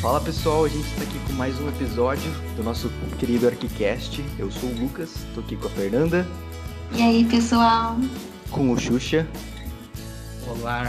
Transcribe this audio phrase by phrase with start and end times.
[0.00, 4.24] Fala pessoal, a gente está aqui com mais um episódio do nosso querido ArquiCast.
[4.38, 6.26] Eu sou o Lucas, estou aqui com a Fernanda.
[6.92, 7.98] E aí, pessoal?
[8.50, 9.28] Com o Xuxa.
[10.48, 10.84] Olá.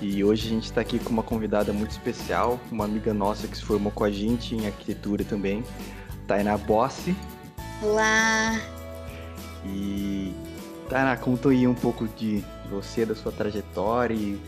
[0.00, 3.56] E hoje a gente está aqui com uma convidada muito especial, uma amiga nossa que
[3.56, 5.64] se formou com a gente em arquitetura também,
[6.28, 7.12] Tainá Bossi.
[7.82, 8.56] Olá.
[9.64, 10.32] E
[10.88, 14.40] Tainá, conta aí um pouco de você, da sua trajetória e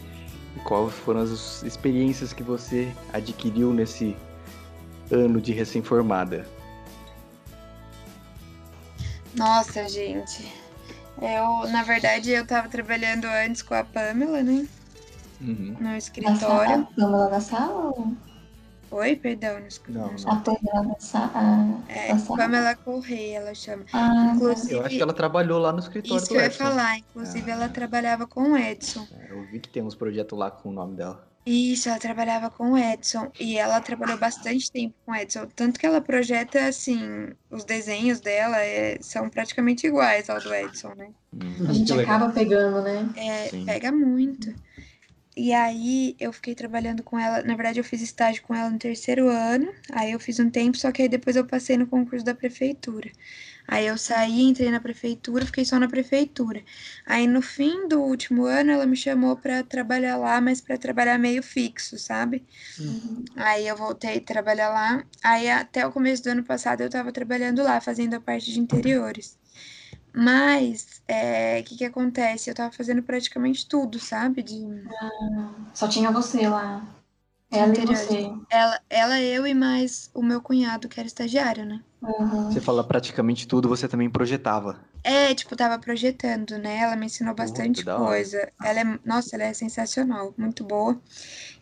[0.57, 4.16] e quais foram as experiências que você adquiriu nesse
[5.11, 6.47] ano de recém-formada?
[9.34, 10.53] Nossa, gente.
[11.20, 14.66] Eu, na verdade, eu tava trabalhando antes com a Pamela, né?
[15.41, 15.77] Uhum.
[15.79, 16.80] No escritório.
[16.80, 17.92] A Pamela da sala?
[18.91, 19.95] Oi, perdão, não escutei.
[19.95, 21.83] Não, A Pamela da sala?
[21.88, 22.38] É, da sala?
[22.38, 23.84] Pamela Correia, ela chama.
[23.92, 26.51] Ah, Inclusive, Eu acho que ela trabalhou lá no escritório isso do que eu ia
[26.51, 26.98] falar.
[26.98, 27.55] Inclusive, Ah.
[27.55, 29.06] ela trabalhava com o Edson.
[29.12, 31.27] É, Eu vi que tem uns projetos lá com o nome dela.
[31.45, 33.30] Isso, ela trabalhava com o Edson.
[33.41, 35.47] E ela trabalhou bastante tempo com o Edson.
[35.55, 40.95] Tanto que ela projeta, assim, os desenhos dela é, são praticamente iguais ao do Edson,
[40.95, 41.08] né?
[41.33, 41.67] Hum.
[41.69, 43.08] a gente acaba pegando, né?
[43.17, 43.64] É, Sim.
[43.64, 44.55] pega muito.
[45.39, 47.44] E aí eu fiquei trabalhando com ela.
[47.44, 49.72] Na verdade, eu fiz estágio com ela no terceiro ano.
[49.92, 53.08] Aí eu fiz um tempo, só que aí depois eu passei no concurso da prefeitura.
[53.69, 56.61] Aí eu saí, entrei na prefeitura, fiquei só na prefeitura.
[57.06, 61.19] Aí no fim do último ano ela me chamou pra trabalhar lá, mas pra trabalhar
[61.19, 62.45] meio fixo, sabe?
[62.80, 63.25] Uhum.
[63.36, 65.05] Aí eu voltei a trabalhar lá.
[65.23, 68.58] Aí até o começo do ano passado eu tava trabalhando lá, fazendo a parte de
[68.58, 69.39] interiores.
[70.12, 72.51] Mas, é, o que que acontece?
[72.51, 74.42] Eu tava fazendo praticamente tudo, sabe?
[74.42, 74.59] De
[75.75, 76.83] Só tinha você lá.
[77.51, 78.31] Ela e você.
[78.51, 81.83] Ela, ela, eu e mais o meu cunhado, que era estagiário, né?
[82.03, 82.51] Uhum.
[82.51, 84.81] Você fala praticamente tudo, você também projetava.
[85.03, 86.79] É, tipo, tava projetando, né?
[86.79, 88.51] Ela me ensinou bastante coisa.
[88.62, 91.01] Ela é, nossa, ela é sensacional, muito boa.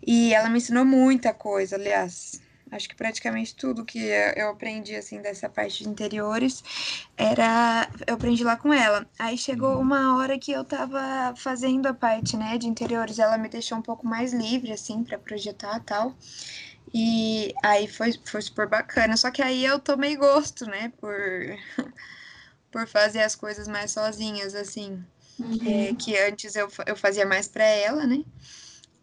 [0.04, 2.40] E ela me ensinou muita coisa, aliás.
[2.70, 3.98] Acho que praticamente tudo que
[4.36, 6.62] eu aprendi, assim, dessa parte de interiores,
[7.16, 7.88] era...
[8.06, 9.06] Eu aprendi lá com ela.
[9.18, 9.80] Aí chegou Uhum.
[9.80, 13.18] uma hora que eu tava fazendo a parte, né, de interiores.
[13.20, 16.16] Ela me deixou um pouco mais livre, assim, pra projetar e tal.
[16.94, 19.16] E aí foi, foi super bacana.
[19.16, 21.12] Só que aí eu tomei gosto, né, por...
[22.70, 25.02] por fazer as coisas mais sozinhas, assim.
[25.38, 25.58] Uhum.
[25.66, 28.24] É, que antes eu, eu fazia mais pra ela, né?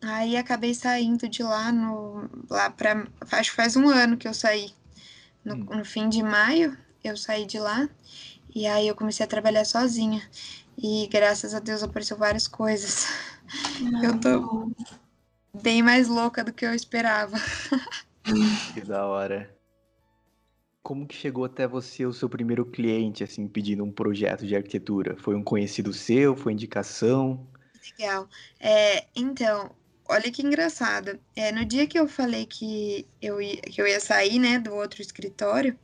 [0.04, 4.34] Aí acabei saindo de lá no lá para acho que faz um ano que eu
[4.34, 4.72] saí.
[5.44, 5.78] No, Hum.
[5.78, 7.90] no fim de maio eu saí de lá
[8.54, 10.22] e aí eu comecei a trabalhar sozinha.
[10.78, 13.06] E graças a Deus apareceu várias coisas.
[14.04, 14.72] Eu tô
[15.62, 17.38] bem mais louca do que eu esperava.
[18.74, 19.56] Que da hora.
[20.82, 25.16] Como que chegou até você o seu primeiro cliente, assim, pedindo um projeto de arquitetura?
[25.18, 26.36] Foi um conhecido seu?
[26.36, 27.48] Foi indicação?
[27.98, 28.28] Legal.
[28.60, 29.72] É, então,
[30.14, 31.20] olha que engraçado.
[31.36, 34.74] É, no dia que eu falei que eu ia, que eu ia sair, né, do
[34.74, 35.78] outro escritório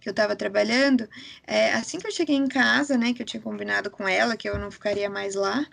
[0.00, 1.08] que eu tava trabalhando,
[1.46, 4.48] é, assim que eu cheguei em casa, né, que eu tinha combinado com ela que
[4.48, 5.64] eu não ficaria mais lá,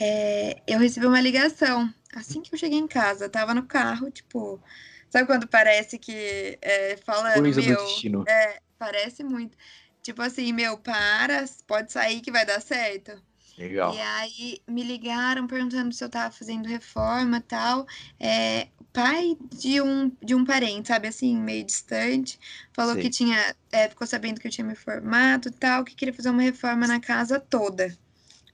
[0.00, 1.92] é, eu recebi uma ligação.
[2.14, 4.60] Assim que eu cheguei em casa, tava no carro, tipo,
[5.08, 8.24] sabe quando parece que é, falando, Coisa do meu, destino.
[8.28, 9.56] é, parece muito.
[10.02, 13.20] Tipo assim, meu, para, pode sair que vai dar certo.
[13.56, 13.94] Legal.
[13.94, 17.86] E aí me ligaram perguntando se eu tava fazendo reforma e tal.
[18.18, 22.38] É, pai de um, de um parente, sabe, assim, meio distante,
[22.72, 23.02] falou Sei.
[23.02, 26.30] que tinha, é, ficou sabendo que eu tinha me formado e tal, que queria fazer
[26.30, 27.96] uma reforma na casa toda.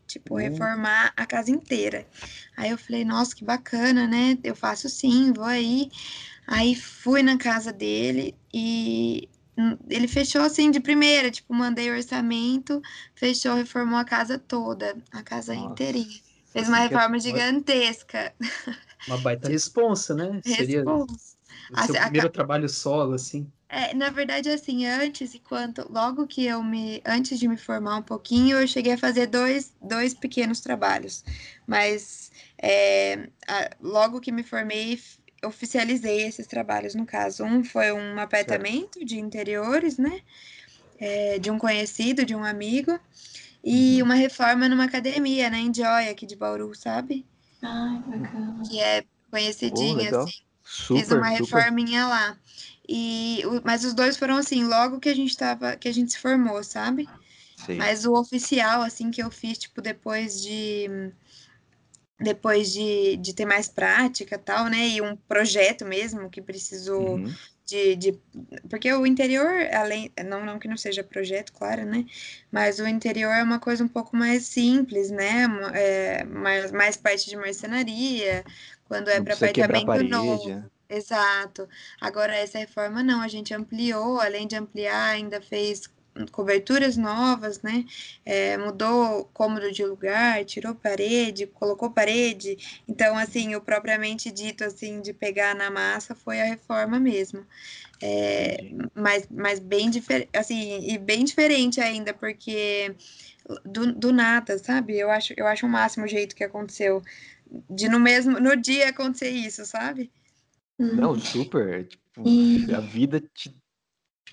[0.06, 0.38] Tipo, Uh.
[0.38, 2.06] reformar a casa inteira.
[2.56, 4.36] Aí eu falei, nossa, que bacana, né?
[4.44, 5.88] Eu faço sim, vou aí.
[6.46, 9.29] Aí fui na casa dele e
[9.88, 12.80] ele fechou assim de primeira, tipo, mandei o orçamento,
[13.14, 15.54] fechou, reformou a casa toda, a casa Nossa.
[15.54, 16.20] inteirinha.
[16.52, 18.34] Fez uma Assim que é- reforma gigantesca.
[19.06, 20.40] Uma baita responsa, né?
[20.42, 21.36] Seria o Responsa.
[21.76, 23.52] seu Assim, a primeiro trabalho solo, assim.
[23.72, 28.02] É, na verdade, assim, antes, enquanto, logo que eu me, antes de me formar um
[28.02, 31.22] pouquinho, eu cheguei a fazer dois, dois pequenos trabalhos,
[31.68, 35.00] mas é, a- logo que me formei,
[35.44, 40.22] oficializei esses trabalhos, no caso, um foi um apartamento de interiores, né,
[40.98, 42.98] é, de um conhecido, de um amigo,
[43.64, 44.04] e Uhum.
[44.04, 47.26] uma reforma numa academia, na Enjoy, aqui de Bauru, sabe,
[47.62, 48.64] Ai, que bacana.
[48.64, 50.26] que é conhecidinha, legal.
[50.26, 50.32] assim,
[50.64, 51.30] Super, Fiz uma super.
[51.30, 52.38] reforminha lá.
[52.88, 56.18] E, mas os dois foram assim, logo que a gente tava, que a gente se
[56.18, 57.08] formou, sabe?
[57.56, 57.78] Sei.
[57.78, 60.88] Mas o oficial, assim, que eu fiz, tipo, depois de
[62.20, 64.88] depois de, de ter mais prática e tal, né?
[64.88, 67.36] E um projeto mesmo que precisou Uhum.
[67.66, 68.20] de, de.
[68.68, 70.12] Porque o interior, além.
[70.26, 72.04] Não, não que não seja projeto, claro, né?
[72.50, 75.46] Mas o interior é uma coisa um pouco mais simples, né?
[75.74, 78.44] É, mais, mais parte de marcenaria,
[78.84, 80.08] quando é para apartamento parede.
[80.08, 80.48] novo.
[80.48, 80.70] né?
[80.88, 81.68] Exato.
[82.00, 85.82] Agora, essa reforma não, a gente ampliou, além de ampliar, ainda fez
[86.30, 87.84] coberturas novas, né?
[88.24, 92.82] É, mudou cômodo de lugar, tirou parede, colocou parede.
[92.88, 97.46] Então, assim, o propriamente dito, assim, de pegar na massa foi a reforma mesmo.
[98.02, 102.94] É, mas, mas bem diferente, assim, e bem diferente ainda, porque
[103.64, 104.98] do, do nada, sabe?
[104.98, 107.02] Eu acho, eu acho o máximo o jeito que aconteceu.
[107.68, 110.10] De no mesmo, no dia acontecer isso, sabe?
[110.78, 111.86] Não, super.
[111.86, 112.72] Tipo, e...
[112.72, 113.54] a vida te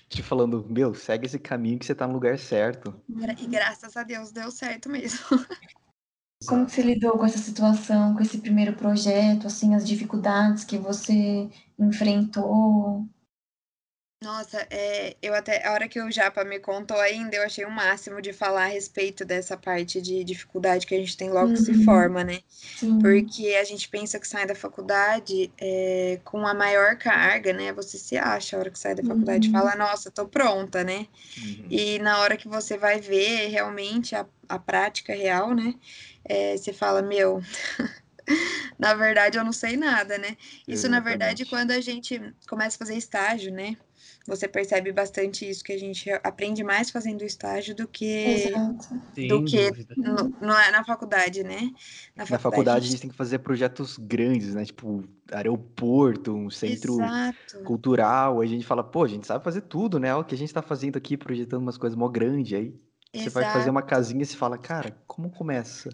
[0.08, 2.94] te falando, meu, segue esse caminho que você tá no lugar certo.
[3.08, 5.20] E graças a Deus deu certo mesmo.
[6.46, 11.50] Como você lidou com essa situação, com esse primeiro projeto, assim, as dificuldades que você
[11.78, 13.08] enfrentou?
[14.20, 17.70] Nossa, é, eu até, a hora que o Japa me contou ainda, eu achei o
[17.70, 21.60] máximo de falar a respeito dessa parte de dificuldade que a gente tem logo que
[21.60, 21.84] se Uhum.
[21.84, 22.40] forma, né?
[22.48, 22.98] Sim.
[23.00, 27.72] Porque a gente pensa que sai da faculdade é, com a maior carga, né?
[27.72, 29.52] Você se acha a hora que sai da faculdade, Uhum.
[29.52, 31.06] fala, nossa, tô pronta, né?
[31.36, 31.66] Uhum.
[31.70, 35.74] E na hora que você vai ver realmente a, a prática real, né?
[36.24, 37.40] é, você fala, meu,
[38.78, 40.36] na verdade eu não sei nada, né?
[40.66, 41.46] Isso, na verdade, Exatamente.
[41.46, 43.76] quando a gente começa a fazer estágio, né?
[44.28, 48.84] Você percebe bastante isso, que a gente aprende mais fazendo estágio do que Exato.
[49.14, 51.70] Sem do que no, no- na faculdade, né?
[52.14, 54.64] Na faculdade a gente tem que fazer projetos grandes, né?
[54.64, 55.02] Tipo,
[55.32, 57.64] aeroporto, um centro Exato.
[57.64, 58.40] cultural.
[58.40, 60.12] Aí a gente fala, pô, a gente sabe fazer tudo, né?
[60.14, 62.52] Olha o que a gente tá fazendo aqui, projetando umas coisas mó grandes.
[62.58, 62.74] Aí
[63.16, 63.70] você vai fazer Exato.
[63.70, 65.88] uma casinha e você fala, cara, como começa?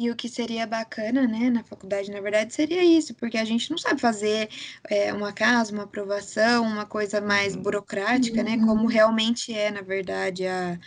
[0.00, 3.68] E o que seria bacana, né, na faculdade, na verdade, seria isso, porque a gente
[3.68, 4.48] não sabe fazer
[4.88, 7.62] é, uma casa, uma aprovação, uma coisa mais Uhum.
[7.64, 8.66] burocrática, né, Uhum.
[8.66, 10.78] como realmente é, na verdade, a,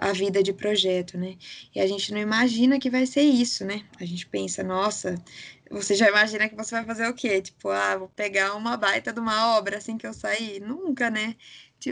[0.00, 1.36] a vida de projeto, né?
[1.74, 3.84] E a gente não imagina que vai ser isso, né?
[4.00, 5.14] A gente pensa, nossa,
[5.70, 7.40] você já imagina que você vai fazer o quê?
[7.40, 10.60] Tipo, ah, vou pegar uma baita de uma obra assim que eu sair?
[10.60, 11.36] Nunca, né?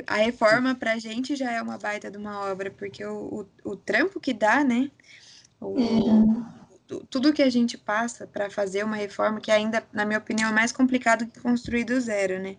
[0.07, 3.77] A reforma pra gente já é uma baita de uma obra, porque o, o, o
[3.77, 4.91] trampo que dá, né?
[5.61, 6.29] O,
[6.87, 10.51] tu- tudo que a gente passa para fazer uma reforma, que ainda, na minha opinião,
[10.51, 12.57] é mais complicado que construir do zero, né?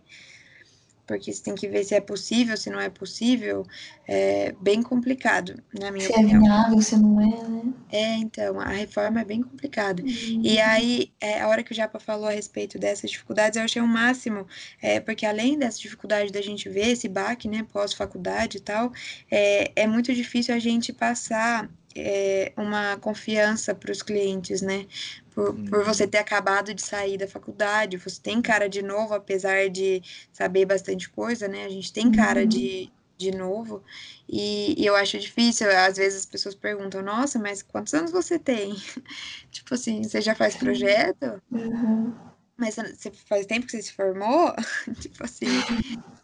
[1.07, 3.65] Porque você tem que ver se é possível, se não é possível,
[4.07, 6.41] é bem complicado, na minha Se é opinião.
[6.41, 7.73] viável, se não é, né?
[7.91, 10.03] É, então, a reforma é bem complicada.
[10.43, 13.81] E aí, é, a hora que o Japa falou a respeito dessas dificuldades, eu achei
[13.81, 14.45] o máximo,
[14.79, 18.91] é, porque além dessa dificuldade da gente ver esse baque, né, pós-faculdade e tal,
[19.31, 21.67] é, é muito difícil a gente passar
[22.05, 24.87] é, uma confiança para os clientes, né?
[25.33, 29.69] Por, por você ter acabado de sair da faculdade, você tem cara de novo, apesar
[29.69, 30.01] de
[30.33, 31.65] saber bastante coisa, né?
[31.65, 33.83] A gente tem cara de, de novo,
[34.27, 38.37] e, e eu acho difícil, às vezes as pessoas perguntam, nossa, mas quantos anos você
[38.37, 38.75] tem?
[39.51, 41.41] Tipo assim, você já faz projeto?
[41.51, 42.13] Uhum.
[42.57, 44.53] Mas você faz tempo que você se formou?
[44.99, 45.61] Tipo assim,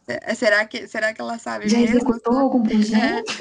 [0.06, 2.00] se- será que, será que ela sabe Já mesmo?
[2.00, 3.34] executou algum projeto?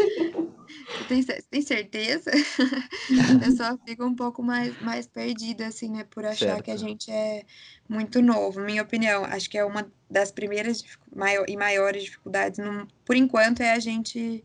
[0.93, 2.31] Você tem, ce- tem certeza?
[3.29, 6.05] A pessoa fica um pouco mais, mais perdida, assim, né?
[6.05, 6.77] Por achar que a Certo.
[6.77, 7.45] gente é
[7.89, 8.61] muito novo.
[8.61, 10.83] Minha opinião, acho que é uma das primeiras
[11.15, 14.45] maior- e maiores dificuldades, num- por enquanto, é a gente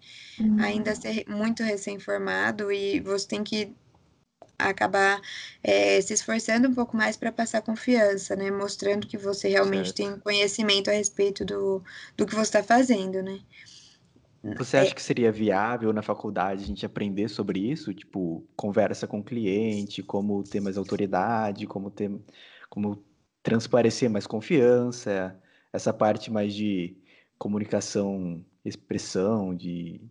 [0.58, 3.76] ainda ser muito recém-formado e você tem que
[4.60, 5.22] acabar
[5.64, 8.52] é, se esforçando um pouco mais para passar confiança, né?
[8.52, 9.96] Mostrando que você realmente Certo.
[9.96, 11.84] tem conhecimento a respeito do,
[12.18, 13.40] do que você está fazendo, né?
[14.58, 17.94] Você acha que seria viável na faculdade a gente aprender sobre isso?
[17.94, 22.10] Tipo, conversa com o cliente, como ter mais autoridade, como ter,
[22.70, 23.04] como
[23.44, 25.38] transparecer mais confiança,
[25.74, 26.98] essa parte mais de
[27.38, 30.02] comunicação, expressão, de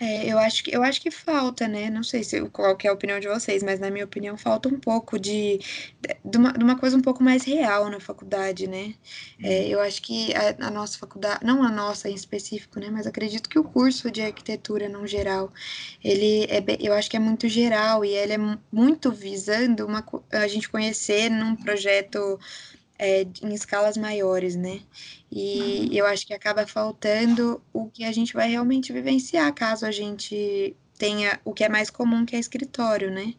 [0.00, 1.90] É, eu acho que, eu acho que falta, né?
[1.90, 4.68] Não sei se, qual que é a opinião de vocês, mas na minha opinião falta
[4.68, 5.58] um pouco de,
[6.24, 8.94] de, uma, de uma coisa um pouco mais real na faculdade, né?
[9.42, 12.90] É, eu acho que a, a nossa faculdade, não a nossa em específico, né?
[12.90, 15.52] Mas acredito que o curso de arquitetura, no geral,
[16.02, 20.04] ele é, eu acho que é muito geral e ele é mu- muito visando uma,
[20.32, 22.38] a gente conhecer num projeto
[22.98, 24.80] é, em escalas maiores, né?
[25.30, 29.90] E eu acho que acaba faltando o que a gente vai realmente vivenciar caso a
[29.92, 33.34] gente tenha o que é mais comum, que é escritório, né?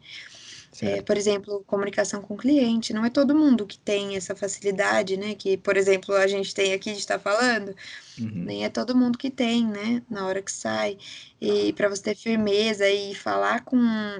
[0.82, 2.92] É, por exemplo, comunicação com cliente.
[2.94, 5.34] Não é todo mundo que tem essa facilidade, né?
[5.34, 7.74] Que, por exemplo, a gente tem aqui de estar falando,
[8.18, 8.44] Uhum.
[8.44, 10.02] nem é todo mundo que tem, né?
[10.10, 10.98] Na hora que sai.
[11.40, 13.78] E para você ter firmeza e falar com,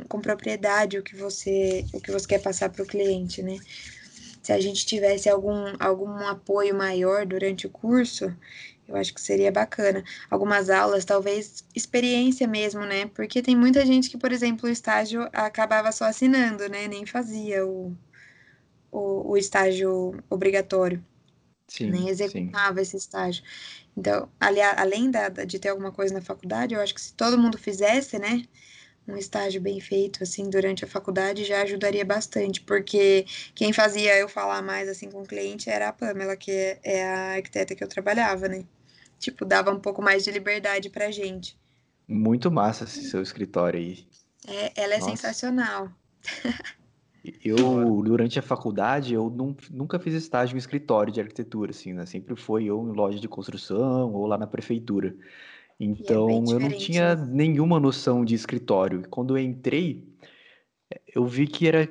[0.09, 3.61] com propriedade o que você, o que você quer passar para o cliente, né?
[4.43, 8.35] Se a gente tivesse algum, algum apoio maior durante o curso,
[8.89, 10.03] eu acho que seria bacana.
[10.29, 13.07] Algumas aulas, talvez experiência mesmo, né?
[13.07, 16.89] Porque tem muita gente que, por exemplo, o estágio acabava só assinando, né?
[16.89, 17.97] Nem fazia o,
[18.91, 21.05] o, o estágio obrigatório.
[21.69, 22.83] Sim, nem executava sim.
[22.83, 23.45] esse estágio.
[23.97, 27.39] Então, ali, além da, de ter alguma coisa na faculdade, eu acho que se todo
[27.39, 28.43] mundo fizesse, né,
[29.07, 34.29] um estágio bem feito, assim, durante a faculdade, já ajudaria bastante, porque quem fazia eu
[34.29, 37.83] falar mais, assim, com o cliente era a Pamela, que é, é a arquiteta que
[37.83, 38.65] eu trabalhava, né?
[39.19, 41.59] Tipo, dava um pouco mais de liberdade pra gente.
[42.09, 44.07] Muito massa esse seu escritório aí.
[44.49, 45.11] É, ela é Nossa.
[45.11, 45.91] sensacional.
[47.45, 49.29] Eu, durante a faculdade, eu
[49.71, 52.07] nunca fiz estágio em escritório de arquitetura, assim, né?
[52.07, 55.15] Sempre foi ou em loja de construção ou lá na prefeitura.
[55.81, 57.27] É então, é eu não tinha né?
[57.33, 59.03] nenhuma noção de escritório.
[59.09, 60.07] Quando eu entrei,
[61.15, 61.89] eu vi que era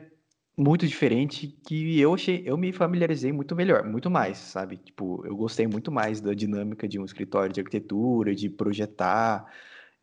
[0.55, 4.77] muito diferente, que eu achei, eu me familiarizei muito melhor, muito mais, sabe?
[4.77, 9.45] Tipo, eu gostei muito mais da dinâmica de um escritório de arquitetura, de projetar,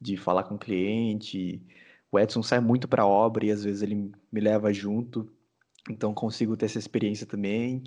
[0.01, 1.63] de falar com o cliente.
[2.11, 5.31] O Edson sai muito para a obra e às vezes ele me leva junto,
[5.91, 7.85] então consigo ter essa experiência também.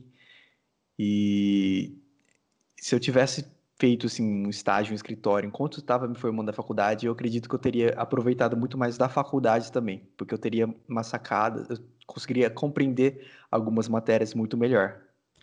[0.98, 1.98] E
[2.78, 3.46] se eu tivesse
[3.80, 7.56] feito assim, um estágio, um escritório, enquanto estava me formando da faculdade, eu acredito que
[7.56, 12.50] eu teria aproveitado muito mais da faculdade também, porque eu teria uma sacada, eu conseguiria
[12.50, 15.00] compreender algumas matérias muito melhor.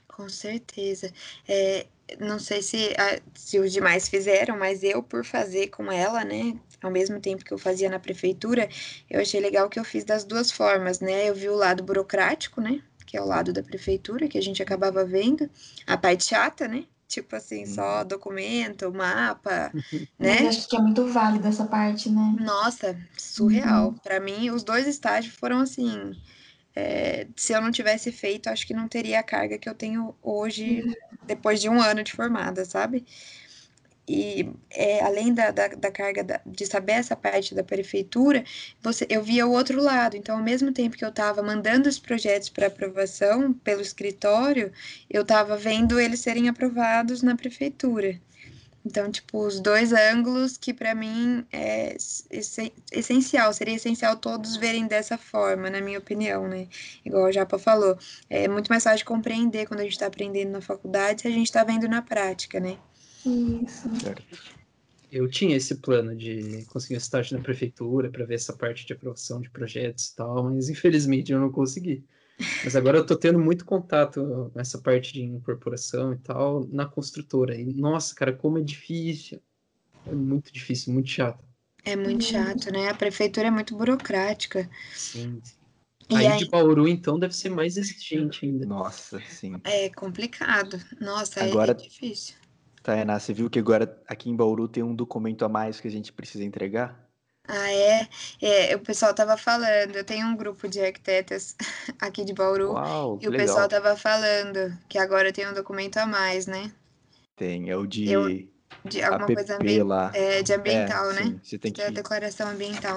[0.07, 1.11] Com certeza.
[1.49, 1.87] É,
[2.21, 2.95] não sei se,
[3.35, 7.52] se os demais fizeram, mas eu, por fazer com ela, né, ao mesmo tempo que
[7.52, 8.69] eu fazia na prefeitura,
[9.09, 11.28] eu achei legal que eu fiz das duas formas, né?
[11.28, 12.83] Eu vi o lado burocrático, né?
[13.07, 15.49] Que é o lado da prefeitura, que a gente acabava vendo,
[15.87, 16.85] a parte chata, né?
[17.08, 18.06] Tipo assim, só uhum.
[18.06, 19.70] documento, mapa,
[20.18, 20.40] né?
[20.42, 22.36] Mas acho que é muito válido essa parte, né?
[22.40, 23.88] Nossa, surreal.
[23.88, 23.94] Uhum.
[23.94, 26.12] Para mim, os dois estágios foram assim.
[26.75, 30.14] É, se eu não tivesse feito, acho que não teria a carga que eu tenho
[30.20, 30.94] hoje, uhum.
[31.26, 33.06] depois de um ano de formada, sabe?
[34.08, 38.44] E é, além da, da, da carga da, de saber essa parte da prefeitura,
[38.80, 40.16] você, eu via o outro lado.
[40.16, 44.72] Então, ao mesmo tempo que eu estava mandando os projetos para aprovação pelo escritório,
[45.10, 48.20] eu estava vendo eles serem aprovados na prefeitura.
[48.86, 51.96] Então, tipo, os dois ângulos que para mim é
[52.92, 56.68] essencial, seria essencial todos verem dessa forma, na minha opinião, né?
[57.04, 57.98] Igual o Japa falou,
[58.30, 61.32] é muito mais fácil de compreender quando a gente está aprendendo na faculdade se a
[61.32, 62.78] gente está vendo na prática, né?
[63.26, 63.88] Isso.
[64.00, 64.25] Certo.
[65.11, 68.92] Eu tinha esse plano de conseguir um estágio na prefeitura para ver essa parte de
[68.92, 72.04] aprovação de projetos e tal, mas infelizmente eu não consegui.
[72.62, 77.54] Mas agora eu estou tendo muito contato nessa parte de incorporação e tal na construtora.
[77.54, 79.40] E nossa, cara, como é difícil.
[80.06, 81.42] É muito difícil, muito chato.
[81.85, 82.88] É muito chato, né?
[82.88, 84.68] A prefeitura é muito burocrática.
[84.92, 85.40] Sim.
[86.12, 88.66] aí, aí de Bauru, então, deve ser mais exigente ainda.
[88.66, 89.59] Nossa, sim.
[89.64, 90.78] É complicado.
[91.00, 92.35] Nossa, é agora, é difícil.
[92.87, 95.90] Tainá, você viu que agora aqui em Bauru tem um documento a mais que a
[95.90, 96.97] gente precisa entregar?
[97.49, 98.09] Ah, é?
[98.40, 101.57] é o pessoal tava falando, eu tenho um grupo de arquitetas
[102.00, 103.47] aqui de Bauru, Uau, e o legal.
[103.47, 106.71] pessoal tava falando que agora tem um documento a mais, né?
[107.35, 108.28] Tem, é o de, eu,
[108.87, 110.11] de alguma APP coisa ambi lá.
[110.14, 111.23] É, de ambiental, é, né?
[111.23, 111.83] Sim, você tem que...
[111.83, 112.97] a declaração ambiental.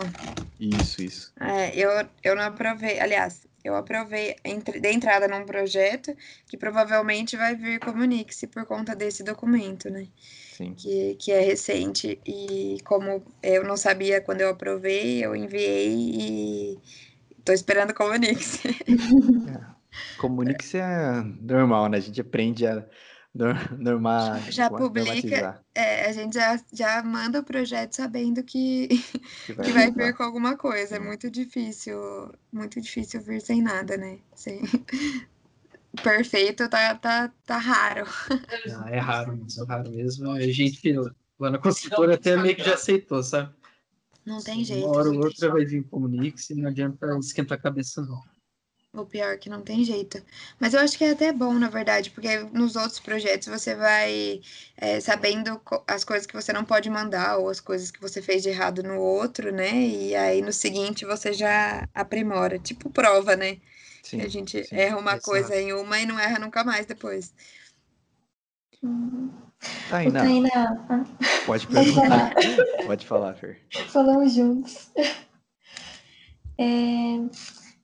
[0.60, 1.34] Isso, isso.
[1.40, 1.90] É, eu,
[2.24, 6.16] eu não aprovei, aliás, eu aprovei entre, de entrada num projeto
[6.48, 10.08] que provavelmente vai vir como Nix por conta desse documento, né?
[10.54, 10.74] Sim.
[10.74, 12.20] Que, que é recente.
[12.26, 16.80] E como eu não sabia quando eu aprovei, eu enviei e
[17.38, 18.60] estou esperando como Nix.
[19.66, 19.80] É.
[20.20, 21.98] Comunix é normal, né?
[21.98, 22.86] A gente aprende a
[23.78, 24.40] normal.
[24.50, 28.88] Já publica, é, a gente já, já manda o projeto sabendo que,
[29.46, 30.96] que vai, que vai vir com alguma coisa.
[30.96, 31.98] É muito difícil,
[32.52, 34.20] muito difícil vir sem nada, né?
[34.36, 34.62] Sim.
[36.04, 38.06] Perfeito, tá, tá, tá raro.
[38.78, 40.32] Ah, é raro mesmo, é raro mesmo.
[40.32, 40.94] A gente
[41.40, 43.54] lá na consultora até meio que já aceitou, sabe?
[44.26, 44.86] Não tem jeito.
[44.86, 48.22] Uma hora ou outra vai vir Comunix e não adianta esquentar a cabeça, não.
[48.92, 50.20] O pior que não tem jeito.
[50.60, 54.42] Mas eu acho que é até bom, na verdade, porque nos outros projetos você vai
[54.76, 58.42] é, sabendo as coisas que você não pode mandar ou as coisas que você fez
[58.42, 59.72] de errado no outro, né?
[59.72, 62.58] E aí no seguinte você já aprimora.
[62.58, 63.58] Tipo prova, né?
[64.02, 67.32] Sim, a gente sim, erra uma coisa em uma e não erra nunca mais depois.
[68.82, 69.30] Uhum.
[69.90, 71.06] Tainá, Tainá.
[71.46, 72.34] pode perguntar.
[72.88, 73.62] pode falar, Fer.
[73.90, 74.90] Falamos juntos.
[76.58, 77.20] É,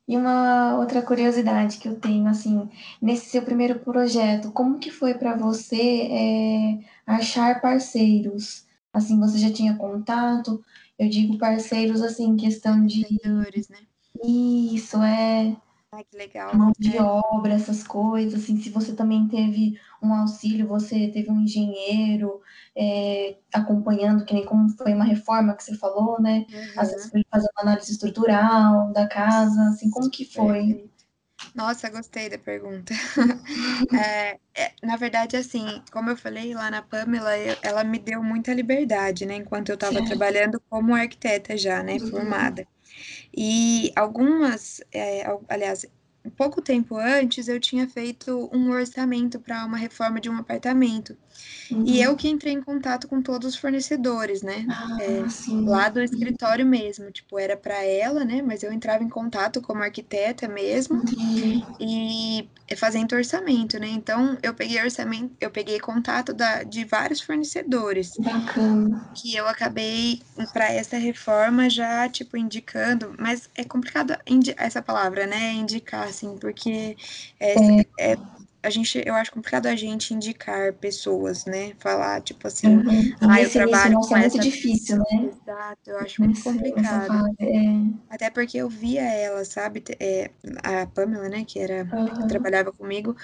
[0.07, 2.69] e uma outra curiosidade que eu tenho, assim,
[3.01, 8.65] nesse seu primeiro projeto, como que foi para você é, achar parceiros?
[8.93, 10.63] Assim, você já tinha contato?
[10.97, 13.03] Eu digo parceiros, assim, questão de...
[13.03, 13.79] Vendedores, né?
[14.23, 15.55] Isso, é...
[15.95, 16.53] Ai, que legal.
[16.53, 17.01] Mão de é.
[17.01, 22.41] obra, essas coisas, assim, se você também teve um auxílio, você teve um engenheiro
[22.75, 26.45] é, acompanhando, que nem como foi uma reforma que você falou, né?
[26.51, 26.81] Uhum.
[26.81, 30.89] Às vezes foi fazer uma análise estrutural da casa, assim, como que foi?
[31.53, 32.93] Nossa, gostei da pergunta.
[33.97, 38.21] é, é, na verdade, assim, como eu falei lá na Pamela, eu, ela me deu
[38.21, 39.35] muita liberdade, né?
[39.35, 41.93] Enquanto eu estava trabalhando como arquiteta já, né?
[41.93, 42.09] Uhum.
[42.09, 42.67] Formada.
[43.35, 45.85] E algumas, é, aliás,
[46.31, 51.15] pouco tempo antes, eu tinha feito um orçamento para uma reforma de um apartamento.
[51.71, 51.83] Uhum.
[51.85, 54.65] E eu que entrei em contato com todos os fornecedores, né?
[54.69, 55.23] Ah, é,
[55.63, 57.11] lá do escritório mesmo.
[57.11, 58.41] Tipo, era para ela, né?
[58.41, 61.65] Mas eu entrava em contato como arquiteta mesmo uhum.
[61.79, 63.87] e fazendo orçamento, né?
[63.87, 68.13] Então eu peguei orçamento, eu peguei contato da, de vários fornecedores.
[68.17, 69.11] Bacana.
[69.13, 70.21] Que eu acabei
[70.53, 74.15] para essa reforma já, tipo, indicando, mas é complicado
[74.57, 75.53] essa palavra, né?
[75.53, 76.95] Indicar, assim, porque
[77.39, 78.13] é, é.
[78.13, 78.17] é
[78.65, 81.73] a gente, eu acho complicado a gente indicar pessoas, né?
[81.77, 83.15] Falar, tipo assim, uhum.
[83.21, 85.29] ah, eu trabalho isso, com é muito difícil, né?
[85.31, 87.35] Exato, eu acho muito complicado.
[87.39, 87.55] É.
[88.09, 89.83] Até porque eu via ela, sabe?
[89.99, 90.31] É,
[90.63, 91.45] a Pamela, né?
[91.45, 92.07] Que era uhum.
[92.07, 93.15] que trabalhava comigo,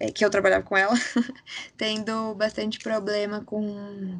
[0.00, 0.94] é, que eu trabalhava com ela,
[1.78, 4.18] tendo bastante problema com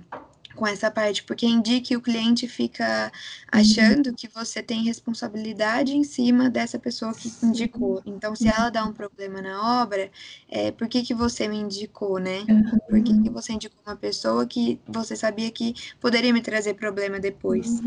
[0.58, 3.12] com essa parte, porque indique o cliente fica
[3.50, 8.02] achando que você tem responsabilidade em cima dessa pessoa que indicou.
[8.04, 10.10] Então, se ela dá um problema na obra,
[10.48, 12.44] é, por que, que você me indicou, né?
[12.90, 17.20] Por que, que você indicou uma pessoa que você sabia que poderia me trazer problema
[17.20, 17.80] depois?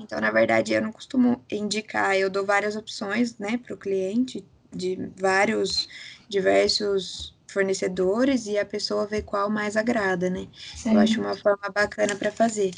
[0.00, 4.42] Então, na verdade, eu não costumo indicar, eu dou várias opções, né, para o cliente,
[4.74, 5.86] de vários,
[6.26, 10.46] diversos fornecedores e a pessoa vê qual mais agrada, né?
[10.76, 10.94] Sim.
[10.94, 12.70] Eu acho uma forma bacana para fazer.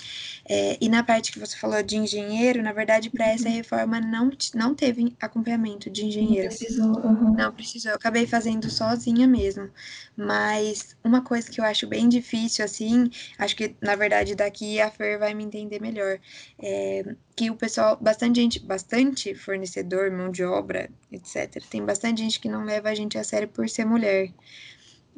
[0.48, 3.54] É, e na parte que você falou de engenheiro, na verdade, para essa uhum.
[3.54, 6.48] reforma não, não teve acompanhamento de engenheiro.
[6.48, 7.00] Não precisou.
[7.04, 7.34] Uhum.
[7.34, 7.92] Não precisou.
[7.92, 9.68] Eu acabei fazendo sozinha mesmo.
[10.16, 14.90] Mas uma coisa que eu acho bem difícil, assim, acho que na verdade daqui a
[14.90, 16.18] Fer vai me entender melhor,
[16.62, 17.04] é
[17.40, 21.64] que o pessoal, bastante gente, bastante fornecedor, mão de obra, etc.
[21.70, 24.30] Tem bastante gente que não leva a gente a sério por ser mulher.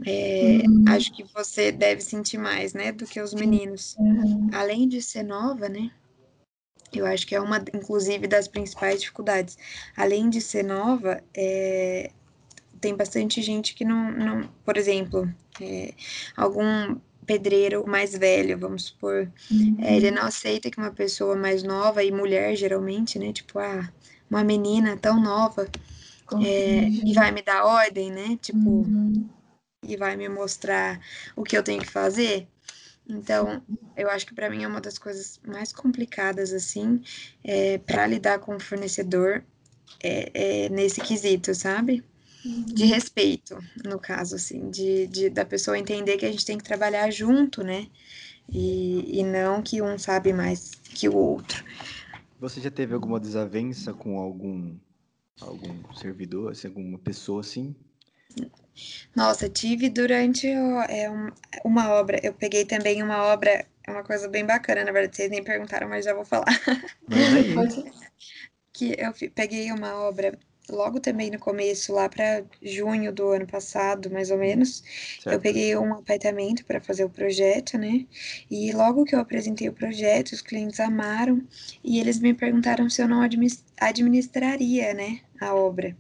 [0.07, 0.85] É, uhum.
[0.87, 3.97] Acho que você deve sentir mais, né, do que os meninos.
[3.99, 4.51] Uhum.
[4.53, 5.91] Além de ser nova, né?
[6.93, 9.59] Eu acho que é uma, inclusive, das principais dificuldades.
[9.97, 12.13] Além de ser nova, é,
[12.81, 15.29] tem bastante gente que não, não por exemplo,
[15.61, 15.93] é,
[16.37, 16.97] algum
[17.33, 19.77] pedreiro mais velho, vamos supor, uhum.
[19.81, 23.89] é, ele não aceita que uma pessoa mais nova, e mulher geralmente, né, tipo, ah,
[24.31, 25.69] uma menina tão nova,
[26.45, 29.29] é, e vai me dar ordem, né, tipo, uhum
[29.87, 31.01] e vai me mostrar
[31.35, 32.47] o que eu tenho que fazer.
[33.09, 33.63] Então,
[33.97, 37.03] eu acho que para mim é uma das coisas mais complicadas, assim,
[37.43, 39.43] é, para lidar com o fornecedor
[40.03, 40.31] é,
[40.67, 42.05] é, nesse quesito, sabe?
[42.45, 46.65] De respeito, no caso, assim, de, de, da pessoa entender que a gente tem que
[46.65, 47.87] trabalhar junto, né?
[48.51, 51.65] E, e não que um sabe mais que o outro.
[52.41, 54.77] Você já teve alguma desavença com algum,
[55.41, 57.77] algum servidor, assim, alguma pessoa assim?
[59.15, 61.09] Nossa, tive durante é,
[61.65, 62.19] uma obra.
[62.23, 65.89] Eu peguei também uma obra, é uma coisa bem bacana, na verdade, vocês nem perguntaram,
[65.89, 66.47] mas já vou falar.
[68.73, 70.37] que eu peguei uma obra
[70.75, 74.83] logo também no começo, lá para junho do ano passado, mais ou menos.
[75.23, 75.35] Certo.
[75.35, 78.07] Eu peguei um apartamento para fazer o projeto, né?
[78.51, 81.43] E logo que eu apresentei o projeto, os clientes amaram
[81.85, 83.23] e eles me perguntaram se eu não
[83.81, 85.97] administraria, né, a obra.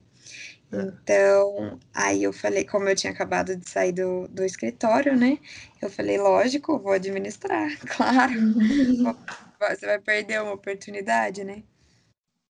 [0.72, 5.38] Então, aí eu falei, como eu tinha acabado de sair do, do escritório, né?
[5.82, 8.32] Eu falei, lógico, vou administrar, claro.
[9.60, 11.62] Você vai perder uma oportunidade, né?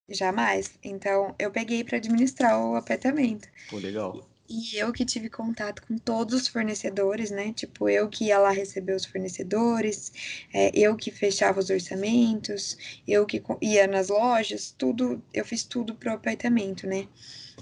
[0.09, 0.71] Jamais.
[0.83, 3.47] Então, eu peguei para administrar o apartamento.
[3.69, 4.27] Pô, legal.
[4.49, 7.53] E eu que tive contato com todos os fornecedores, né?
[7.53, 10.11] Tipo, eu que ia lá receber os fornecedores,
[10.53, 15.95] é, eu que fechava os orçamentos, eu que ia nas lojas, tudo, eu fiz tudo
[15.95, 17.07] pro apartamento, né?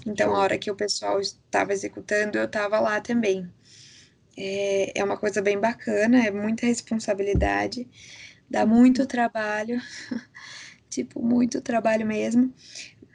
[0.04, 3.48] Então, a hora que o pessoal estava executando, eu estava lá também.
[4.36, 7.88] É, é uma coisa bem bacana, é muita responsabilidade,
[8.50, 9.80] dá muito trabalho,
[10.92, 12.52] tipo, muito trabalho mesmo,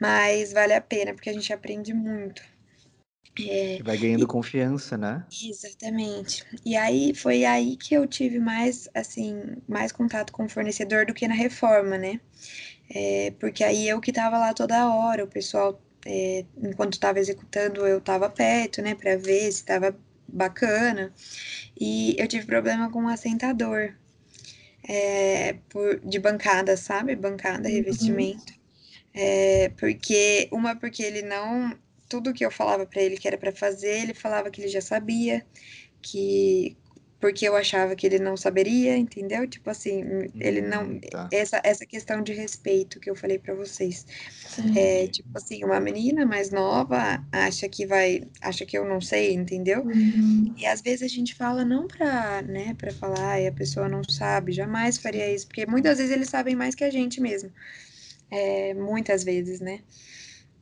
[0.00, 2.42] mas vale a pena, porque a gente aprende muito.
[3.40, 5.24] É, vai ganhando e, confiança, né?
[5.42, 6.44] Exatamente.
[6.66, 11.14] E aí foi aí que eu tive mais, assim, mais contato com o fornecedor do
[11.14, 12.20] que na reforma, né?
[12.90, 17.86] É, porque aí eu que tava lá toda hora, o pessoal é, enquanto estava executando,
[17.86, 21.12] eu estava perto, né, para ver se estava bacana.
[21.80, 23.94] E eu tive problema com o assentador
[24.88, 27.14] é, por, de bancada, sabe?
[27.14, 27.74] Bancada, uhum.
[27.74, 28.54] revestimento.
[29.12, 31.78] É, porque, uma, porque ele não.
[32.08, 34.80] Tudo que eu falava para ele que era para fazer, ele falava que ele já
[34.80, 35.44] sabia,
[36.00, 36.74] que
[37.20, 39.46] porque eu achava que ele não saberia, entendeu?
[39.48, 40.02] Tipo assim,
[40.38, 40.84] ele não.
[40.84, 41.28] Hum, tá.
[41.32, 44.06] Essa, essa questão de respeito que eu falei para vocês.
[44.46, 44.78] Sim.
[44.78, 48.22] É, tipo assim, uma menina mais nova acha que vai.
[48.40, 49.82] acha que eu não sei, entendeu?
[49.82, 50.54] Uhum.
[50.56, 54.04] E às vezes a gente fala não pra, né, pra falar e a pessoa não
[54.04, 57.50] sabe, jamais faria isso, porque muitas vezes eles sabem mais que a gente mesmo.
[58.30, 59.80] É, muitas vezes, né?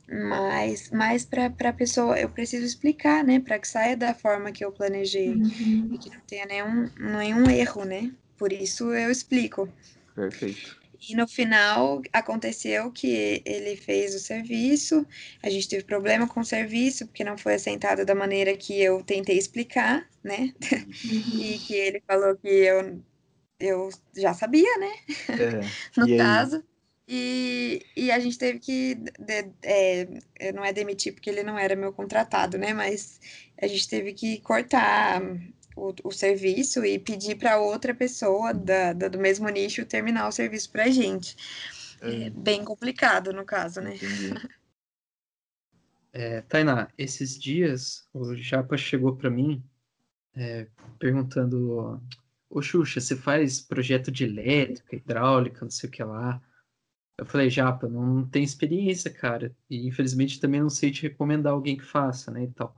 [0.09, 3.39] Mas, mas para a pessoa, eu preciso explicar, né?
[3.39, 5.89] Para que saia da forma que eu planejei Uhum.
[5.91, 8.11] e que não tenha nenhum, nenhum erro, né?
[8.37, 9.67] Por isso eu explico.
[10.15, 10.77] Perfeito.
[11.09, 15.05] E no final aconteceu que ele fez o serviço,
[15.43, 19.03] a gente teve problema com o serviço, porque não foi assentado da maneira que eu
[19.03, 20.53] tentei explicar, né?
[20.71, 20.91] Uhum.
[21.43, 23.03] E que ele falou que eu,
[23.59, 24.91] eu já sabia, né?
[25.29, 25.75] É.
[25.97, 26.17] no E aí?
[27.07, 31.75] E, e a gente teve que, de- é, não é demitir porque ele não era
[31.75, 32.73] meu contratado, né?
[32.73, 33.19] Mas
[33.61, 35.21] a gente teve que cortar
[35.75, 40.31] o, o serviço e pedir para outra pessoa da, da- do mesmo nicho terminar o
[40.31, 41.35] serviço para a gente.
[42.01, 43.95] É bem complicado no caso, né?
[43.95, 44.33] Entendi.
[46.13, 49.63] É, Tainá, esses dias o Japa chegou para mim
[50.35, 50.67] é,
[50.99, 52.01] perguntando:
[52.49, 56.41] Ô Xuxa, você faz projeto de elétrica, hidráulica, não sei o que lá.
[57.17, 59.55] Eu falei, Japa, não tem experiência, cara.
[59.69, 62.75] E infelizmente também não sei te recomendar alguém que faça, né, e tal.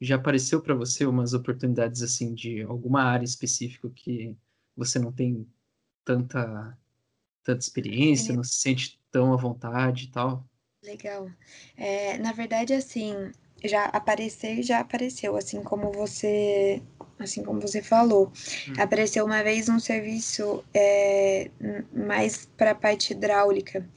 [0.00, 4.36] Já apareceu para você umas oportunidades assim de alguma área específica que
[4.76, 5.46] você não tem
[6.04, 6.76] tanta
[7.42, 10.48] tanta experiência, não se sente tão à vontade e tal?
[10.82, 11.30] Legal.
[11.76, 13.30] É, na verdade, assim,
[13.62, 16.82] já apareceu, já apareceu, assim como você,
[17.18, 18.32] assim como você falou.
[18.68, 18.74] Hum.
[18.78, 21.50] Apareceu uma vez um serviço é,
[21.92, 23.88] mais para a parte hidráulica,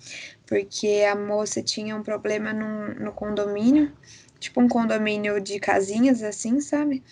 [0.46, 3.92] porque a moça tinha um problema num- no condomínio,
[4.40, 7.04] tipo um condomínio de casinhas, assim, sabe?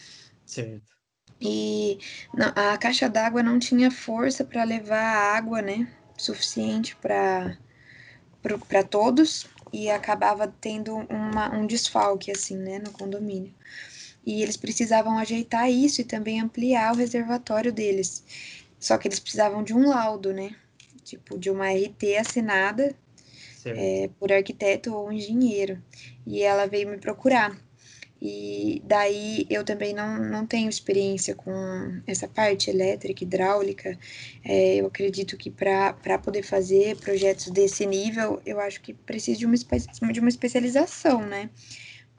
[0.46, 0.96] Certo.
[1.41, 2.00] E
[2.34, 5.88] não- a caixa d'água não tinha força para levar água, né,
[6.18, 7.58] suficiente para
[8.70, 13.52] para todos e acabava tendo uma, um desfalque assim, né, no condomínio.
[14.26, 18.24] E eles precisavam ajeitar isso e também ampliar o reservatório deles.
[18.80, 20.56] Só que eles precisavam de um laudo, né?
[21.04, 22.96] Tipo, de uma RT assinada
[23.66, 25.82] é, por arquiteto ou engenheiro.
[26.26, 27.56] E ela veio me procurar.
[28.22, 31.52] E daí eu também não, não tenho experiência com
[32.08, 33.98] essa parte elétrica, hidráulica.
[34.44, 39.46] É, eu acredito que para poder fazer projetos desse nível, eu acho que precisa de
[39.46, 39.56] uma,
[40.12, 41.50] de uma especialização, né?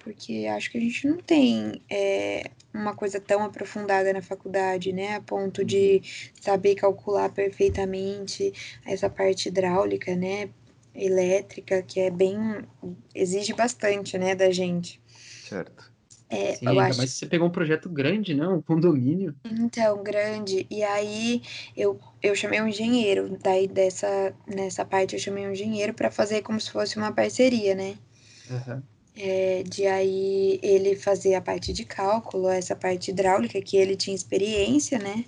[0.07, 5.16] Porque acho que a gente não tem é, uma coisa tão aprofundada na faculdade, né?
[5.16, 6.01] A ponto de
[6.40, 8.53] saber calcular perfeitamente
[8.87, 10.49] essa parte hidráulica, né?
[10.95, 12.38] Elétrica, que é bem.
[13.12, 15.01] exige bastante, né, da gente.
[15.49, 15.90] Certo.
[16.31, 18.47] É, Sim, eu ainda acho mais se você pegou um projeto grande, né?
[18.47, 19.35] Um condomínio.
[19.45, 20.69] Então, grande.
[20.71, 21.42] E aí
[21.77, 23.37] eu, eu chamei um engenheiro.
[23.42, 27.75] Daí dessa nessa parte eu chamei um engenheiro para fazer como se fosse uma parceria,
[27.75, 27.99] né?
[28.49, 28.95] Aham.
[29.16, 34.14] É, de aí ele fazer a parte de cálculo, essa parte hidráulica que ele tinha
[34.14, 35.24] experiência, né?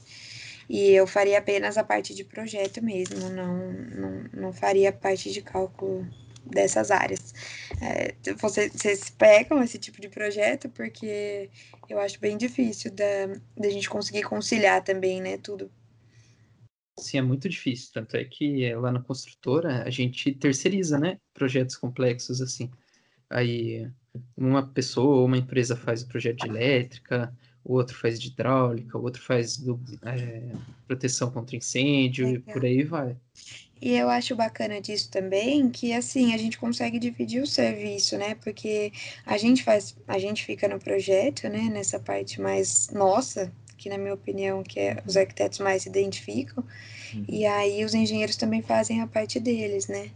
[0.68, 5.32] E eu faria apenas a parte de projeto mesmo, não, não, não faria a parte
[5.32, 6.06] de cálculo
[6.44, 7.34] dessas áreas.
[7.82, 11.50] É, você- vocês pegam esse tipo de projeto porque
[11.88, 13.04] eu acho bem difícil da,
[13.56, 15.70] da gente conseguir conciliar também, né, tudo.
[16.98, 17.90] Sim, é muito difícil.
[17.92, 21.18] Tanto é que eh, lá na construtora a gente terceiriza, né?
[21.32, 22.70] Projetos complexos assim.
[23.30, 23.90] Aí
[24.36, 27.32] uma pessoa ou uma empresa faz o projeto de elétrica,
[27.64, 30.52] o outro faz de hidráulica, o outro faz do, eh,
[30.86, 32.54] proteção contra incêndio e Legal.
[32.54, 33.16] por aí vai.
[33.80, 38.34] E eu acho bacana disso também que assim a gente consegue dividir o serviço, né?
[38.36, 38.92] Porque
[39.24, 41.68] a gente faz, a gente fica no projeto, né?
[41.70, 46.64] Nessa parte mais nossa, que na minha opinião que é os arquitetos mais se identificam,
[47.28, 50.10] e aí os engenheiros também fazem a parte deles, né?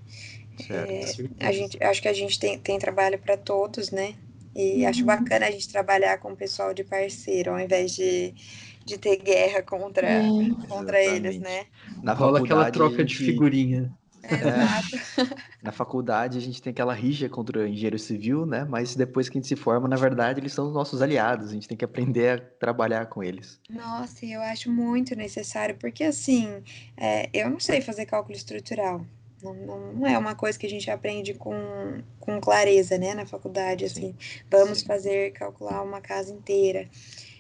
[0.57, 1.23] Certo.
[1.41, 4.15] A gente, acho que a gente tem, tem trabalho para todos, né?
[4.55, 4.89] E Uhum.
[4.89, 8.35] acho bacana a gente trabalhar com o pessoal de parceiro, ao invés de,
[8.85, 10.29] de ter guerra contra, É.
[10.69, 11.67] contra eles, né?
[12.03, 13.93] Na Rola aquela faculdade, troca de figurinha.
[14.23, 14.97] Exato.
[15.63, 18.65] Na faculdade a gente tem aquela rixa contra o engenheiro civil, né?
[18.65, 21.51] Mas depois que a gente se forma, na verdade, eles são os nossos aliados.
[21.51, 23.61] A gente tem que aprender a trabalhar com eles.
[23.69, 26.63] Nossa, e eu acho muito necessário, porque assim,
[26.97, 29.05] é, eu não sei fazer cálculo estrutural.
[29.43, 31.55] Não, é uma coisa que a gente aprende com,
[32.21, 33.91] com clareza, né, na faculdade, Sim.
[33.91, 34.15] assim.
[34.51, 34.87] Vamos Sim.
[34.87, 36.89] fazer, calcular uma casa inteira.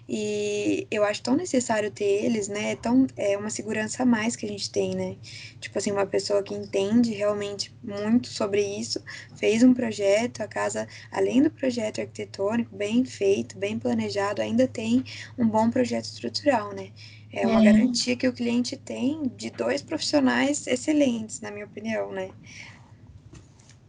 [0.08, 2.72] E eu acho tão necessário ter eles, né?
[2.72, 5.16] É, tão, é uma segurança a mais que a gente tem, né?
[5.60, 9.02] Tipo assim, uma pessoa que entende realmente muito sobre isso,
[9.36, 15.04] fez um projeto, a casa, além do projeto arquitetônico, bem feito, bem planejado, ainda tem
[15.38, 16.90] um bom projeto estrutural, né?
[17.32, 17.72] É uma é.
[17.72, 22.30] garantia que o cliente tem de dois profissionais excelentes, na minha opinião, né?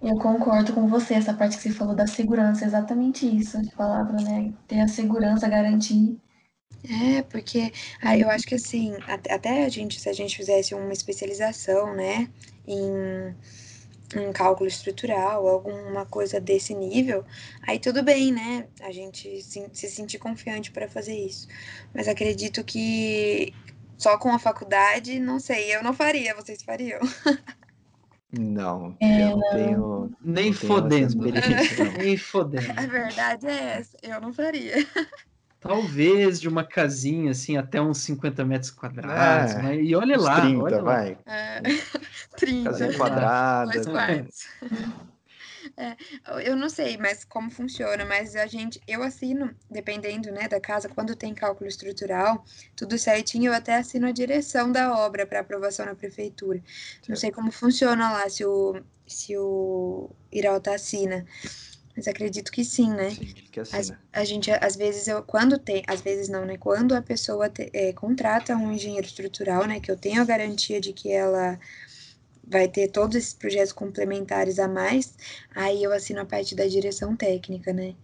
[0.02, 4.22] Eu concordo com você, essa parte que você falou da segurança, exatamente isso, de palavra,
[4.22, 4.54] né?
[4.68, 6.18] Ter a segurança, garantir.
[6.84, 10.92] É, porque aí eu acho que assim, até a gente, se a gente fizesse uma
[10.92, 12.30] especialização, né,
[12.68, 13.34] em,
[14.20, 17.26] em cálculo estrutural, alguma coisa desse nível,
[17.62, 18.68] aí tudo bem, né?
[18.82, 21.48] A gente se, se sentir confiante para fazer isso.
[21.94, 23.54] Mas acredito que
[23.98, 27.00] só com a faculdade, não sei, eu não faria, vocês fariam.
[28.38, 30.18] Não, é, eu não tenho.
[30.20, 31.32] Nem não fodendo.
[31.32, 32.72] Tenho nem fodendo.
[32.76, 34.76] A verdade é essa, eu não faria.
[35.64, 39.82] Talvez de uma casinha assim até uns 50 metros quadrados, é, né?
[39.82, 40.42] E olha lá.
[40.42, 41.18] 30, olha vai.
[41.26, 41.34] Lá.
[41.34, 41.62] É,
[42.38, 42.70] 30.
[42.70, 43.72] Casinha quadrada.
[43.72, 44.48] Dois quartos.
[45.78, 45.96] É,
[46.46, 50.90] eu não sei mas como funciona, mas a gente, eu assino, dependendo né, da casa,
[50.90, 52.44] quando tem cálculo estrutural,
[52.76, 56.62] tudo certinho, eu até assino a direção da obra para aprovação na prefeitura.
[56.66, 57.10] Certo.
[57.10, 61.26] Não sei como funciona lá, se o, se o Iralta assina.
[61.96, 63.12] Mas acredito que sim, né?
[63.12, 64.00] Sim, que assina.
[64.12, 66.58] A, a gente, às vezes, eu, quando tem, às vezes não, né?
[66.58, 69.80] Quando a pessoa te, é, contrata um engenheiro estrutural, né?
[69.80, 71.60] Que eu tenho a garantia de que ela
[72.46, 75.16] vai ter todos esses projetos complementares a mais,
[75.56, 77.96] aí eu assino a parte da direção técnica, né?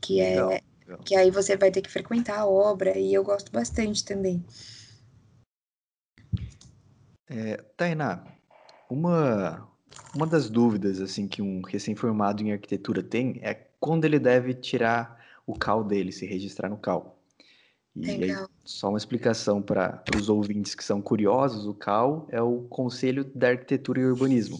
[0.00, 0.98] Que é legal, legal.
[1.04, 4.44] que aí você vai ter que frequentar a obra e eu gosto bastante também.
[7.26, 8.22] É, Tainá,
[8.90, 9.73] uma
[10.14, 15.20] uma das dúvidas assim que um recém-formado em arquitetura tem é quando ele deve tirar
[15.46, 17.18] o CAL dele, se registrar no CAL.
[17.96, 22.62] E aí, só uma explicação para os ouvintes que são curiosos, o CAL é o
[22.62, 24.58] Conselho da Arquitetura e Urbanismo.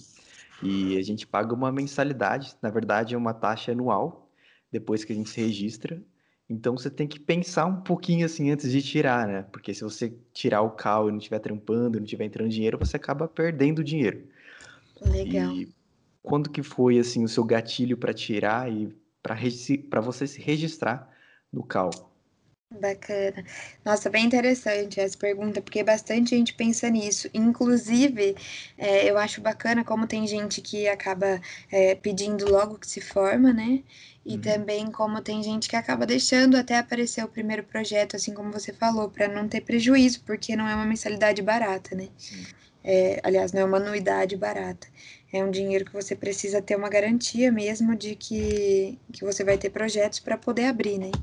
[0.63, 4.31] E a gente paga uma mensalidade, na verdade é uma taxa anual,
[4.71, 6.01] depois que a gente se registra.
[6.49, 9.43] Então você tem que pensar um pouquinho assim antes de tirar, né?
[9.51, 12.97] Porque se você tirar o CAL e não estiver trampando, não estiver entrando dinheiro, você
[12.97, 14.29] acaba perdendo dinheiro.
[15.11, 15.53] Legal.
[15.53, 15.73] E
[16.23, 21.11] quando que foi assim o seu gatilho para tirar e para você se registrar
[21.53, 21.91] no CAL?
[22.81, 23.45] Bacana.
[23.85, 27.29] Nossa, bem interessante essa pergunta, porque bastante gente pensa nisso.
[27.33, 28.35] Inclusive,
[28.77, 31.41] é, eu acho bacana como tem gente que acaba
[31.71, 33.83] é, pedindo logo que se forma, né?
[34.25, 34.41] E uhum.
[34.41, 38.73] também como tem gente que acaba deixando até aparecer o primeiro projeto, assim como você
[38.73, 42.09] falou, para não ter prejuízo, porque não é uma mensalidade barata, né?
[42.85, 44.87] É, aliás, não é uma anuidade barata.
[45.33, 49.59] É um dinheiro que você precisa ter uma garantia mesmo de que, que você vai
[49.59, 51.17] ter projetos para poder abrir, né?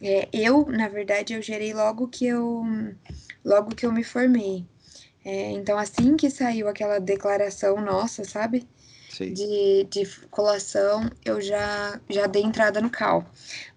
[0.00, 2.62] É, eu, na verdade, eu gerei logo que eu,
[3.44, 4.66] logo que eu me formei.
[5.24, 8.68] É, então, assim que saiu aquela declaração nossa, sabe?
[9.32, 13.24] De, de colação, eu já, já dei entrada no CAL.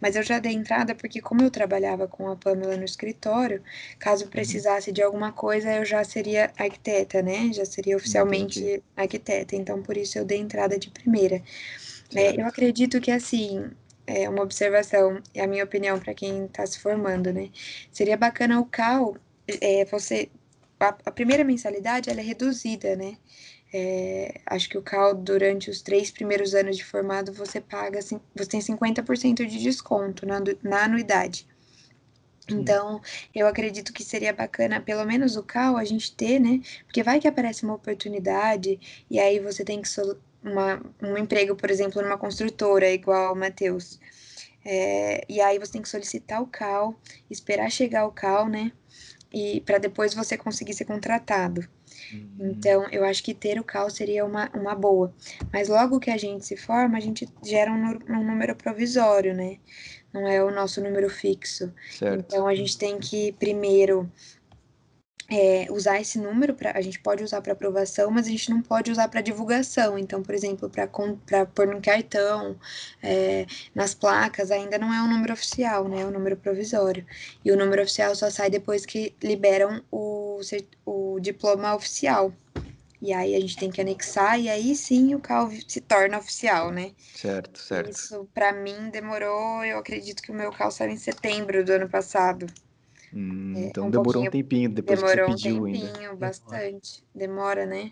[0.02, 3.62] Mas eu já dei entrada porque, como eu trabalhava com a Pamela no escritório,
[4.00, 4.30] caso uhum.
[4.30, 7.52] precisasse de alguma coisa, eu já seria arquiteta, né?
[7.54, 8.84] Já seria oficialmente Entendi.
[8.96, 9.56] arquiteta.
[9.56, 11.42] Então, por isso eu dei entrada de primeira.
[12.16, 13.70] É, eu acredito que, assim,
[14.08, 17.50] é uma observação, é a minha opinião para quem está se formando, né?
[17.92, 19.18] Seria bacana o CAL,
[19.62, 20.30] é, você,
[20.80, 23.18] a, a, primeira mensalidade ela é reduzida, né?
[23.80, 28.46] É, acho que o CAL, durante os três primeiros anos de formado, você paga, você
[28.50, 31.46] tem 50% de desconto na, na anuidade.
[32.50, 33.00] Então,
[33.36, 36.60] eu acredito que seria bacana, pelo menos o CAL, a gente ter, né?
[36.86, 38.80] Porque vai que aparece uma oportunidade
[39.12, 39.90] e aí você tem que
[40.44, 44.00] uma, um emprego, por exemplo, numa construtora, igual o Matheus.
[44.66, 48.72] É, e aí você tem que solicitar o CAL, esperar chegar o CAL, né?
[49.32, 51.77] E para depois você conseguir ser contratado.
[52.14, 52.52] Uhum.
[52.52, 55.14] Então, eu acho que ter o CAL seria uma, uma boa.
[55.52, 59.58] Mas logo que a gente se forma, a gente gera um, um número provisório, né?
[60.14, 61.74] Não é o nosso número fixo.
[61.92, 62.26] Certo.
[62.28, 64.10] Então, a gente tem que primeiro
[65.30, 68.62] é, usar esse número para a gente pode usar para aprovação, mas a gente não
[68.62, 69.98] pode usar para divulgação.
[69.98, 72.58] Então, por exemplo, para pôr no cartão,
[73.04, 76.02] é, nas placas, ainda não é um número oficial, né?
[76.02, 77.06] É um número provisório.
[77.44, 80.40] E o número oficial só sai depois que liberam o,
[80.86, 82.32] o diploma oficial.
[83.00, 86.72] E aí a gente tem que anexar e aí sim o CAL se torna oficial,
[86.72, 86.94] né?
[87.16, 87.92] Certo, certo.
[87.92, 91.88] Isso para mim demorou, eu acredito que o meu CAL saiu em setembro do ano
[91.88, 92.48] passado.
[93.14, 96.16] Hum, é, então um demorou um tempinho depois demorou que você pediu um tempinho, ainda.
[96.16, 97.04] bastante.
[97.14, 97.92] Demora, né?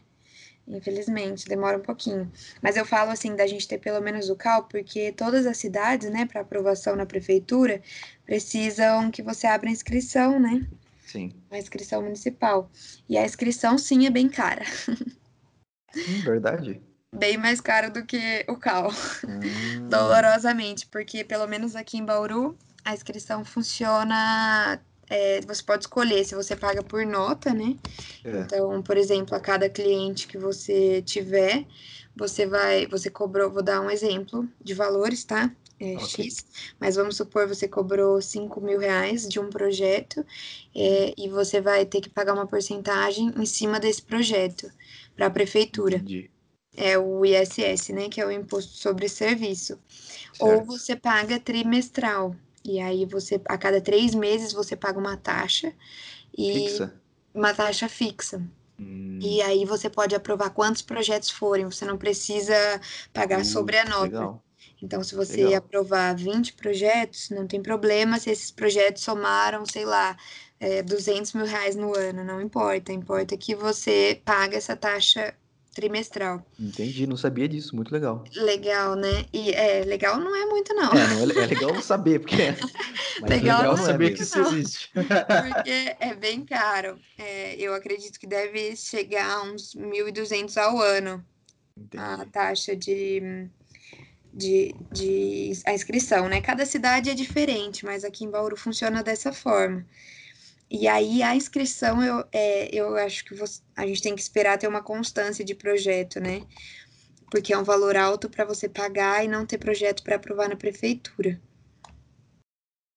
[0.68, 2.32] Infelizmente, demora um pouquinho.
[2.62, 6.10] Mas eu falo assim da gente ter pelo menos o CAL, porque todas as cidades,
[6.10, 7.82] né, para aprovação na prefeitura,
[8.26, 10.68] precisam que você abra inscrição, né?
[11.06, 11.32] Sim.
[11.52, 12.70] A inscrição municipal.
[13.08, 14.66] E a inscrição, sim, é bem cara.
[14.90, 16.82] Hum, verdade.
[17.16, 18.92] Bem mais cara do que o CAL.
[19.24, 19.88] Hum.
[19.88, 24.82] Dolorosamente, porque pelo menos aqui em Bauru, a inscrição funciona.
[25.10, 27.78] É, você pode escolher se você paga por nota, né?
[28.24, 28.40] É.
[28.42, 31.66] Então, por exemplo, a cada cliente que você tiver,
[32.16, 35.52] você vai, você cobrou, vou dar um exemplo de valores, tá?
[35.80, 36.24] É, Ok.
[36.26, 36.46] X,
[36.80, 40.26] mas vamos supor você cobrou 5 mil reais de um projeto
[40.74, 44.72] é, e você vai ter que pagar uma porcentagem em cima desse projeto
[45.16, 45.98] para a prefeitura.
[45.98, 46.32] Entendi.
[46.78, 48.10] É o ISS, né?
[48.10, 49.80] Que é o Imposto sobre Serviço.
[50.40, 50.66] Ou Certo.
[50.66, 52.36] você paga trimestral.
[52.66, 55.74] E aí você, a cada três meses, você paga uma taxa
[56.38, 57.00] e Fixa?
[57.34, 58.42] uma taxa fixa.
[58.80, 62.54] Hum, E aí você pode aprovar quantos projetos forem, você não precisa
[63.14, 64.14] pagar uh, sobre a nota.
[64.18, 64.42] Legal.
[64.82, 65.54] Então, se você Legal.
[65.54, 70.18] aprovar 20 projetos, não tem problema se esses projetos somaram, sei lá,
[70.60, 72.92] é, 200 mil reais no ano, não importa.
[72.94, 75.34] Importa que você paga essa taxa
[75.76, 76.44] trimestral.
[76.58, 78.24] Entendi, não sabia disso, muito legal.
[78.34, 79.26] Legal, né?
[79.32, 80.92] E é, legal não é muito, não.
[80.94, 82.38] É, não é, é legal saber, porque.
[83.22, 84.92] Mas Legal legal é saber que isso existe.
[84.94, 87.00] Porque é bem caro.
[87.18, 91.26] É, eu acredito que deve chegar a uns 1.200 ao ano.
[91.96, 92.32] a Entendi.
[92.32, 93.48] taxa de,
[94.34, 96.42] de, de a inscrição, né?
[96.42, 99.86] Cada cidade é diferente, mas aqui em Bauru funciona dessa forma.
[100.70, 104.58] E aí a inscrição eu, é, eu acho que você- a gente tem que esperar
[104.58, 106.42] ter uma constância de projeto, né?
[107.32, 110.56] Porque é um valor alto para você pagar e não ter projeto para aprovar na
[110.56, 111.40] prefeitura.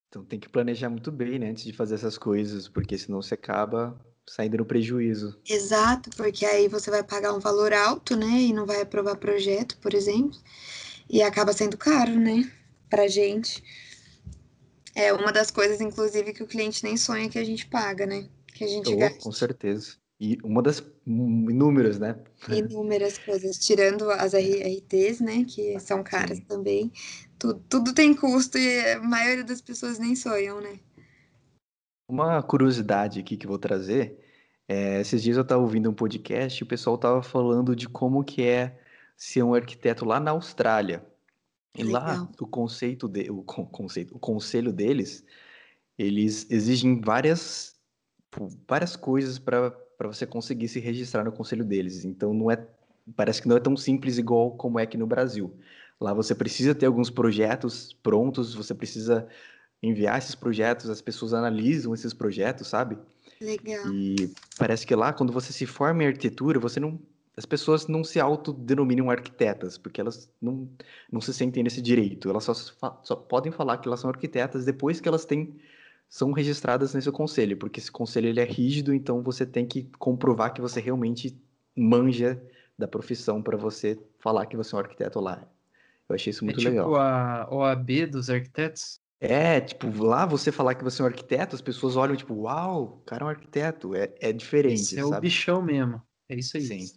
[0.09, 3.35] Então tem que planejar muito bem, né, antes de fazer essas coisas, porque senão você
[3.35, 5.39] acaba saindo no prejuízo.
[5.49, 8.27] Exato, porque aí você vai pagar um valor alto, né?
[8.27, 10.39] E não vai aprovar projeto, por exemplo,
[11.09, 12.51] e acaba sendo caro, né?
[12.91, 13.63] Pra gente.
[14.99, 18.29] É uma das coisas, inclusive, que o cliente nem sonha que a gente paga, né?
[18.49, 19.97] Que a gente Oh, gasta com certeza.
[20.21, 22.19] E uma das inúmeras, né?
[22.49, 25.45] inúmeras coisas, tirando as RRTs, né?
[25.47, 26.45] Que são caras Sim.
[26.45, 26.93] também.
[27.39, 30.81] Tudo, tudo tem custo e a maioria das pessoas nem sonham, né?
[32.11, 34.19] Uma curiosidade aqui que eu vou trazer,
[34.67, 38.25] é, esses dias eu estava ouvindo um podcast e o pessoal estava falando de como
[38.25, 38.79] que é
[39.17, 41.07] ser um arquiteto lá na Austrália.
[41.77, 42.33] E lá, Legal.
[42.41, 45.25] o conceito, de, o con- conceito, o conselho deles,
[45.97, 47.77] eles exigem várias,
[48.31, 52.05] tipo, várias coisas para para você conseguir se registrar no conselho deles.
[52.05, 52.65] Então não é,
[53.17, 55.53] parece que não é tão simples igual como é aqui no Brasil.
[56.01, 59.27] Lá você precisa ter alguns projetos prontos, você precisa
[59.83, 62.97] enviar esses projetos, as pessoas analisam esses projetos, sabe?
[63.41, 63.93] Legal.
[63.93, 67.01] E parece que lá, quando você se forma em arquitetura, você não.
[67.39, 70.69] As pessoas não se autodenominam arquitetas, porque elas não,
[71.13, 72.29] não se sentem nesse direito.
[72.31, 72.55] Elas só,
[73.05, 75.57] só podem falar que elas são arquitetas depois que elas têm,
[76.09, 80.53] são registradas nesse conselho, porque esse conselho ele é rígido, então você tem que comprovar
[80.55, 81.41] que você realmente
[81.77, 82.43] manja
[82.79, 85.49] da profissão para você falar que você é um arquiteto lá.
[86.09, 86.97] Eu achei isso É muito tipo legal.
[86.97, 89.01] a OAB dos arquitetos.
[89.21, 92.85] É, tipo, lá você falar que você é um arquiteto, as pessoas olham, tipo, uau,
[92.85, 93.95] o cara é um arquiteto.
[93.95, 95.21] É, é diferente, é o sabe?
[95.21, 96.01] bichão mesmo.
[96.29, 96.67] É isso aí.
[96.67, 96.91] Sim.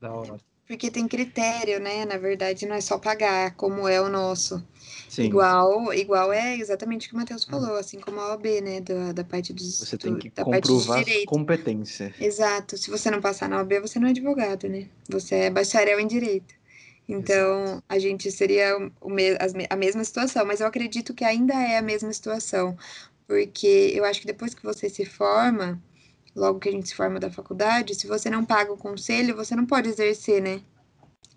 [0.00, 0.38] Da hora.
[0.66, 2.04] Porque tem critério, né?
[2.04, 4.62] Na verdade, não é só pagar, como é o nosso.
[5.08, 8.80] Sim, Igual, igual é exatamente o que o Matheus falou, assim como a OAB, né?
[8.80, 12.14] Da, da parte dos você tem do- que da parte de comprovar competência.
[12.20, 12.76] Exato.
[12.76, 14.88] Se você não passar na OAB, você não é advogado, né?
[15.08, 16.54] Você é bacharel em direito.
[17.08, 21.82] Então, a gente seria me- a mesma situação, mas eu acredito que ainda é a
[21.82, 22.76] mesma situação,
[23.28, 25.80] porque eu acho que depois que você se forma,
[26.36, 29.56] logo que a gente se forma da faculdade, se você não paga o conselho, você
[29.56, 30.62] não pode exercer, né?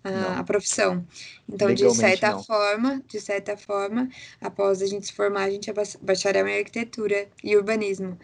[0.04, 1.06] A, a profissão.
[1.48, 2.46] Então, de Legalmente, certa não.
[2.46, 4.08] forma, de certa forma,
[4.40, 8.18] após a gente se formar, a gente é bach- bacharel em arquitetura e urbanismo,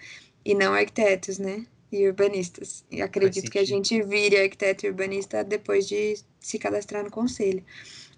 [0.45, 1.67] e não arquitetos, né?
[1.93, 2.85] E urbanistas.
[2.91, 7.65] E acredito que a gente vire arquiteto e urbanista depois de se cadastrar no conselho.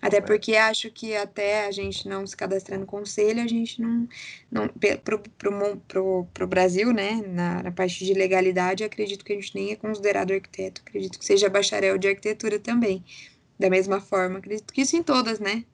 [0.01, 0.21] Até É.
[0.21, 4.09] porque acho que até a gente não se cadastrar no conselho, a gente não.
[4.51, 7.23] não pro, pro, pro, pro Brasil, né?
[7.27, 10.83] Na, na parte de legalidade, acredito que a gente nem é considerado arquiteto.
[10.87, 13.05] Acredito que seja bacharel de arquitetura também.
[13.59, 15.65] Da mesma forma, acredito que isso em todas, né?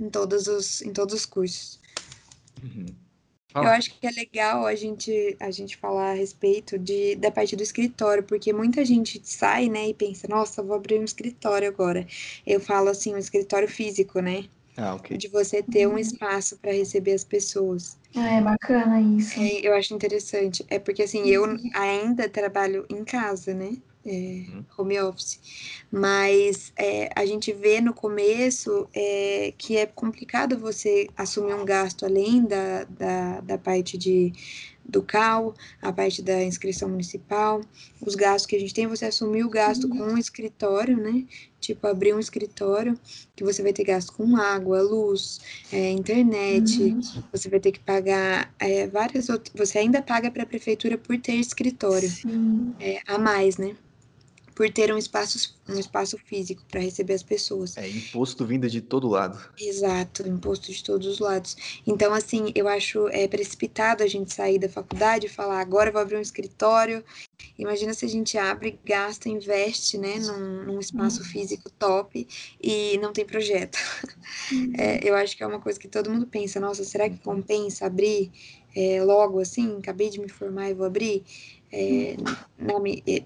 [0.00, 1.80] Em todos os, em todos os cursos.
[2.62, 3.07] Uhum.
[3.60, 3.70] Eu Fala.
[3.70, 7.62] acho que é legal a gente, a gente falar a respeito de, da parte do
[7.62, 12.06] escritório, porque muita gente sai, né, e pensa, nossa, vou abrir um escritório agora.
[12.46, 14.48] Eu falo assim, um escritório físico, né?
[14.76, 15.16] Ah, ok.
[15.16, 17.98] De você ter um espaço para receber as pessoas.
[18.14, 19.40] Ah, é bacana isso.
[19.40, 20.64] É, eu acho interessante.
[20.68, 21.44] É porque assim, eu
[21.74, 23.76] ainda trabalho em casa, né?
[24.06, 24.64] É, uhum.
[24.78, 25.40] home office.
[25.90, 32.06] Mas é, a gente vê no começo é, que é complicado você assumir um gasto
[32.06, 34.32] além da, da, da parte de
[34.88, 37.60] do CAL, a parte da inscrição municipal,
[38.00, 41.26] os gastos que a gente tem, você assumir o gasto com um escritório, né?
[41.60, 42.98] Tipo, abrir um escritório,
[43.36, 45.40] que você vai ter gasto com água, luz,
[45.70, 47.00] é, internet, uhum.
[47.30, 49.52] você vai ter que pagar é, várias outras.
[49.54, 52.10] Você ainda paga para a prefeitura por ter escritório
[52.80, 53.76] é, a mais, né?
[54.58, 57.76] Por ter um espaço, um espaço físico para receber as pessoas.
[57.76, 59.38] É imposto vindo de todo lado.
[59.56, 61.80] Exato, imposto de todos os lados.
[61.86, 65.92] Então, assim, eu acho é, precipitado a gente sair da faculdade e falar, agora eu
[65.92, 67.04] vou abrir um escritório.
[67.56, 71.28] Imagina se a gente abre, gasta, investe, né, num, num espaço uhum.
[71.28, 72.26] físico top
[72.60, 73.78] e não tem projeto.
[74.50, 74.72] Uhum.
[74.76, 77.86] É, eu acho que é uma coisa que todo mundo pensa, nossa, será que compensa
[77.86, 78.30] abrir
[78.76, 79.78] é, logo assim?
[79.78, 81.24] Acabei de me formar e vou abrir?
[81.70, 82.16] É,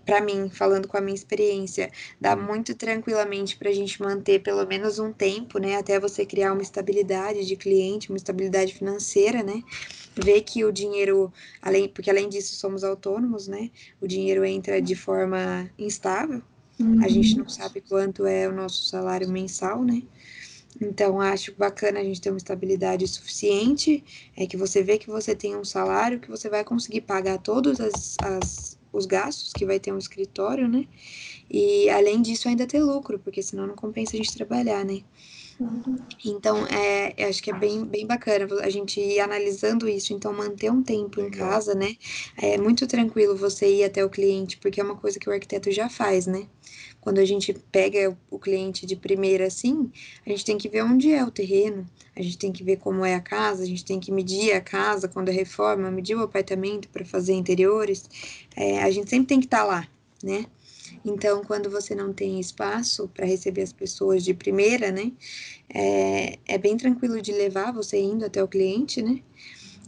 [0.04, 1.90] para mim, falando com a minha experiência,
[2.20, 6.52] dá muito tranquilamente para a gente manter pelo menos um tempo, né, até você criar
[6.52, 9.62] uma estabilidade de cliente, uma estabilidade financeira, né,
[10.16, 13.70] ver que o dinheiro, além, porque além disso somos autônomos, né,
[14.00, 16.42] o dinheiro entra de forma instável,
[17.00, 20.02] a gente não sabe quanto é o nosso salário mensal, né,
[20.80, 24.02] então, acho bacana a gente ter uma estabilidade suficiente,
[24.36, 27.80] é que você vê que você tem um salário, que você vai conseguir pagar todos
[27.80, 30.86] as, as, os gastos que vai ter um escritório, né?
[31.50, 35.02] E, além disso, ainda ter lucro, porque senão não compensa a gente trabalhar, né?
[35.60, 35.96] Uhum.
[36.24, 40.12] Então, é, eu acho que é bem, bem bacana a gente ir analisando isso.
[40.12, 41.94] Então, manter um tempo em casa, né?
[42.36, 45.70] É muito tranquilo você ir até o cliente, porque é uma coisa que o arquiteto
[45.70, 46.46] já faz, né?
[47.02, 49.90] Quando a gente pega o cliente de primeira assim,
[50.24, 51.84] a gente tem que ver onde é o terreno,
[52.14, 54.60] a gente tem que ver como é a casa, a gente tem que medir a
[54.60, 58.08] casa quando é reforma, medir o apartamento para fazer interiores,
[58.56, 59.88] é, a gente sempre tem que estar tá lá,
[60.22, 60.46] né?
[61.04, 65.10] Então, quando você não tem espaço para receber as pessoas de primeira, né,
[65.74, 69.20] é, é bem tranquilo de levar você indo até o cliente, né?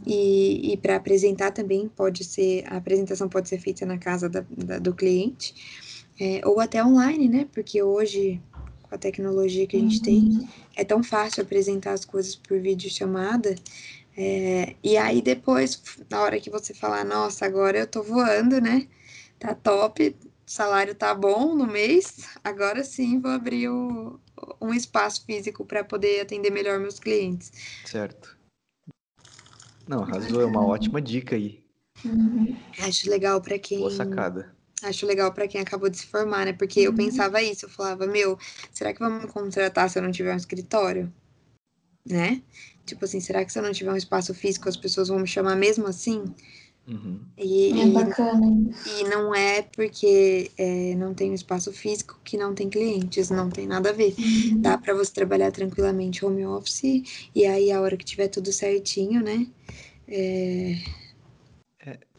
[0.05, 4.45] E, e para apresentar também pode ser, a apresentação pode ser feita na casa da,
[4.49, 5.55] da, do cliente
[6.19, 7.47] é, ou até online, né?
[7.53, 8.41] Porque hoje,
[8.83, 10.03] com a tecnologia que a gente uhum.
[10.03, 13.55] tem, é tão fácil apresentar as coisas por videochamada.
[14.17, 18.87] É, e aí depois, na hora que você falar, nossa, agora eu tô voando, né?
[19.37, 24.19] Tá top, salário tá bom no mês, agora sim vou abrir o,
[24.61, 27.51] um espaço físico para poder atender melhor meus clientes.
[27.83, 28.37] Certo.
[29.87, 31.63] Não, arrasou, é uma ótima dica aí.
[32.03, 32.55] Uhum.
[32.79, 33.79] Acho legal para quem.
[33.79, 34.55] Boa sacada.
[34.85, 36.53] Acho legal para quem acabou de se formar, né?
[36.53, 36.85] Porque uhum.
[36.85, 38.37] eu pensava isso, eu falava, meu,
[38.71, 41.11] será que vamos me contratar se eu não tiver um escritório?
[42.07, 42.41] Né?
[42.85, 45.27] Tipo assim, será que se eu não tiver um espaço físico as pessoas vão me
[45.27, 46.23] chamar mesmo assim?
[46.87, 47.19] Uhum.
[47.35, 48.45] E, é bacana.
[48.85, 53.31] E, e não é porque é, não tem um espaço físico que não tem clientes,
[53.31, 54.13] não tem nada a ver.
[54.17, 54.61] Uhum.
[54.61, 56.83] Dá para você trabalhar tranquilamente home office
[57.33, 59.47] e aí a hora que tiver tudo certinho, né?
[60.07, 60.75] É,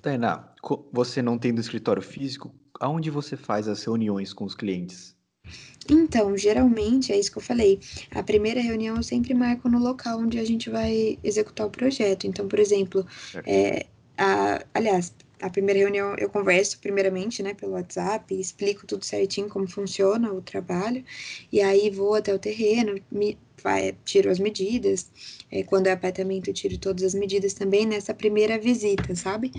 [0.06, 0.54] Tainá,
[0.92, 5.16] você não tendo escritório físico, aonde você faz as reuniões com os clientes?
[5.90, 7.80] Então, geralmente, é isso que eu falei.
[8.12, 12.24] A primeira reunião eu sempre marco no local onde a gente vai executar o projeto.
[12.24, 13.04] Então, por exemplo,
[13.44, 13.86] é,
[14.16, 19.68] a, aliás, a primeira reunião eu converso primeiramente, né, pelo WhatsApp, explico tudo certinho como
[19.68, 21.04] funciona o trabalho,
[21.50, 25.10] e aí vou até o terreno, me, vai, tiro as medidas,
[25.50, 29.50] é, quando é apartamento eu tiro todas as medidas também nessa primeira visita, sabe?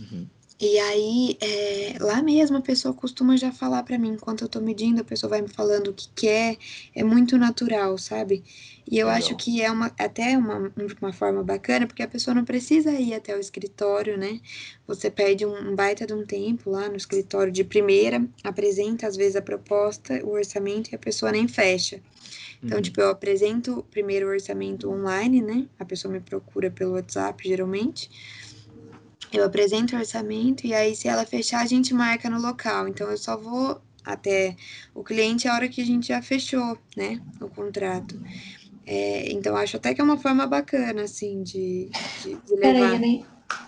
[0.00, 0.26] Uhum.
[0.60, 4.60] E aí, é, lá mesmo a pessoa costuma já falar para mim, enquanto eu tô
[4.60, 6.58] medindo, a pessoa vai me falando o que quer,
[6.94, 8.44] é muito natural, sabe?
[8.86, 9.18] E eu Legal.
[9.18, 10.70] acho que é uma, até uma,
[11.00, 14.38] uma forma bacana, porque a pessoa não precisa ir até o escritório, né?
[14.86, 19.16] Você perde um, um baita de um tempo lá no escritório de primeira, apresenta às
[19.16, 22.02] vezes a proposta, o orçamento e a pessoa nem fecha.
[22.62, 22.82] Então, uhum.
[22.82, 25.66] tipo, eu apresento primeiro o orçamento online, né?
[25.78, 28.10] A pessoa me procura pelo WhatsApp, geralmente.
[29.32, 32.88] Eu apresento o orçamento e aí, se ela fechar, a gente marca no local.
[32.88, 34.56] Então, eu só vou até
[34.94, 38.20] o cliente a hora que a gente já fechou, né, o contrato.
[38.86, 41.90] É, então, acho até que é uma forma bacana, assim, de,
[42.22, 42.98] de, de levar.
[42.98, 43.24] Peraí,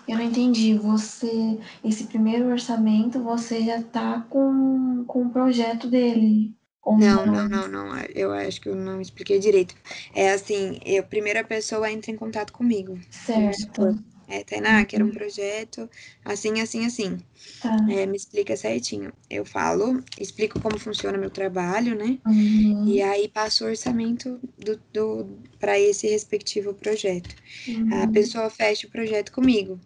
[0.07, 0.77] eu não, entendi.
[0.77, 6.53] Você, esse primeiro orçamento, você já tá com, com o projeto dele.
[6.85, 7.97] Não, não, não, não.
[8.13, 9.75] Eu acho que eu não expliquei direito.
[10.13, 12.99] É assim, eu, a primeira pessoa entra em contato comigo.
[13.09, 13.97] Certo.
[14.27, 15.13] É, Tainá, quero um uhum.
[15.13, 15.89] projeto
[16.23, 17.17] assim, assim, assim.
[17.61, 17.75] Tá.
[17.89, 19.11] É, me explica certinho.
[19.29, 22.17] Eu falo, explico como funciona meu trabalho, né?
[22.25, 22.87] Uhum.
[22.87, 27.35] E aí passo o orçamento do, do, para esse respectivo projeto.
[27.67, 28.03] Uhum.
[28.03, 29.79] A pessoa fecha o projeto comigo.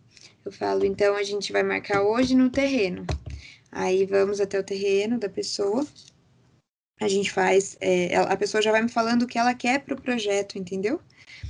[0.46, 3.06] Eu falo, então a gente vai marcar hoje no terreno.
[3.72, 5.86] Aí vamos até o terreno da pessoa.
[7.00, 9.94] A gente faz, é, a pessoa já vai me falando o que ela quer para
[9.94, 11.00] o projeto, entendeu?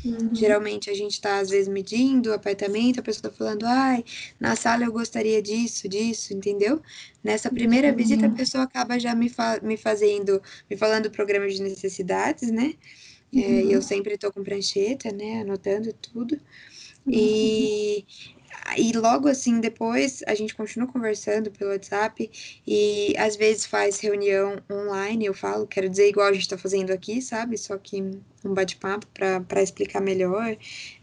[0.04, 0.34] Uhum.
[0.34, 4.04] Geralmente a gente está, às vezes, medindo o apartamento, a pessoa está falando, ai,
[4.40, 6.82] na sala eu gostaria disso, disso, entendeu?
[7.24, 7.96] Nessa primeira uhum.
[7.96, 12.52] visita, a pessoa acaba já me, fa me fazendo, me falando o programa de necessidades,
[12.52, 12.74] né?
[13.34, 13.42] Uhum.
[13.42, 13.82] É, e eu uhum.
[13.82, 15.42] sempre estou com prancheta, né?
[15.42, 16.40] Anotando tudo.
[17.10, 18.06] E,
[18.78, 22.30] e logo assim, depois a gente continua conversando pelo WhatsApp
[22.66, 26.92] e às vezes faz reunião online, eu falo, quero dizer igual a gente está fazendo
[26.92, 27.58] aqui, sabe?
[27.58, 29.08] Só que um bate-papo
[29.48, 30.58] para explicar melhor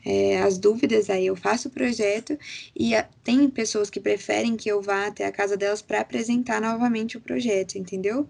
[0.04, 2.38] é, as dúvidas, aí eu faço o projeto
[2.74, 6.60] e a, tem pessoas que preferem que eu vá até a casa delas para apresentar
[6.60, 8.28] novamente o projeto, entendeu?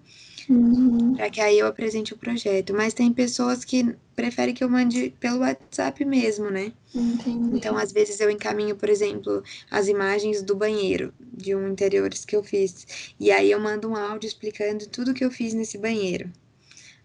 [0.48, 1.14] Uhum.
[1.14, 2.74] Para que aí eu apresente o projeto.
[2.74, 6.72] Mas tem pessoas que preferem que eu mande pelo WhatsApp mesmo, né?
[6.94, 7.56] Entendi.
[7.56, 12.36] Então, às vezes eu encaminho, por exemplo, as imagens do banheiro de um interiores que
[12.36, 13.14] eu fiz.
[13.18, 16.30] E aí eu mando um áudio explicando tudo que eu fiz nesse banheiro.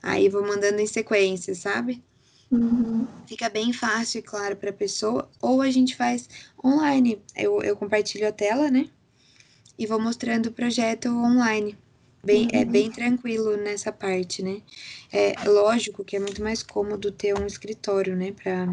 [0.01, 2.01] Aí vou mandando em sequência, sabe?
[2.51, 3.07] Uhum.
[3.27, 5.29] Fica bem fácil e claro para a pessoa.
[5.41, 6.27] Ou a gente faz
[6.63, 7.21] online.
[7.35, 8.89] Eu, eu compartilho a tela, né?
[9.77, 11.77] E vou mostrando o projeto online.
[12.23, 12.49] Bem, uhum.
[12.51, 14.61] É bem tranquilo nessa parte, né?
[15.11, 18.33] É lógico que é muito mais cômodo ter um escritório, né?
[18.33, 18.67] Para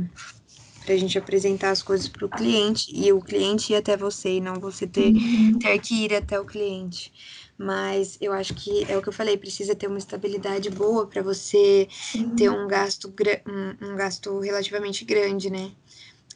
[0.88, 4.40] a gente apresentar as coisas para o cliente e o cliente ir até você e
[4.40, 5.59] não você ter, uhum.
[5.59, 7.12] ter que ir até o cliente.
[7.57, 11.22] Mas eu acho que é o que eu falei, precisa ter uma estabilidade boa para
[11.22, 12.34] você uhum.
[12.34, 13.12] ter um gasto,
[13.47, 15.70] um, um gasto relativamente grande, né?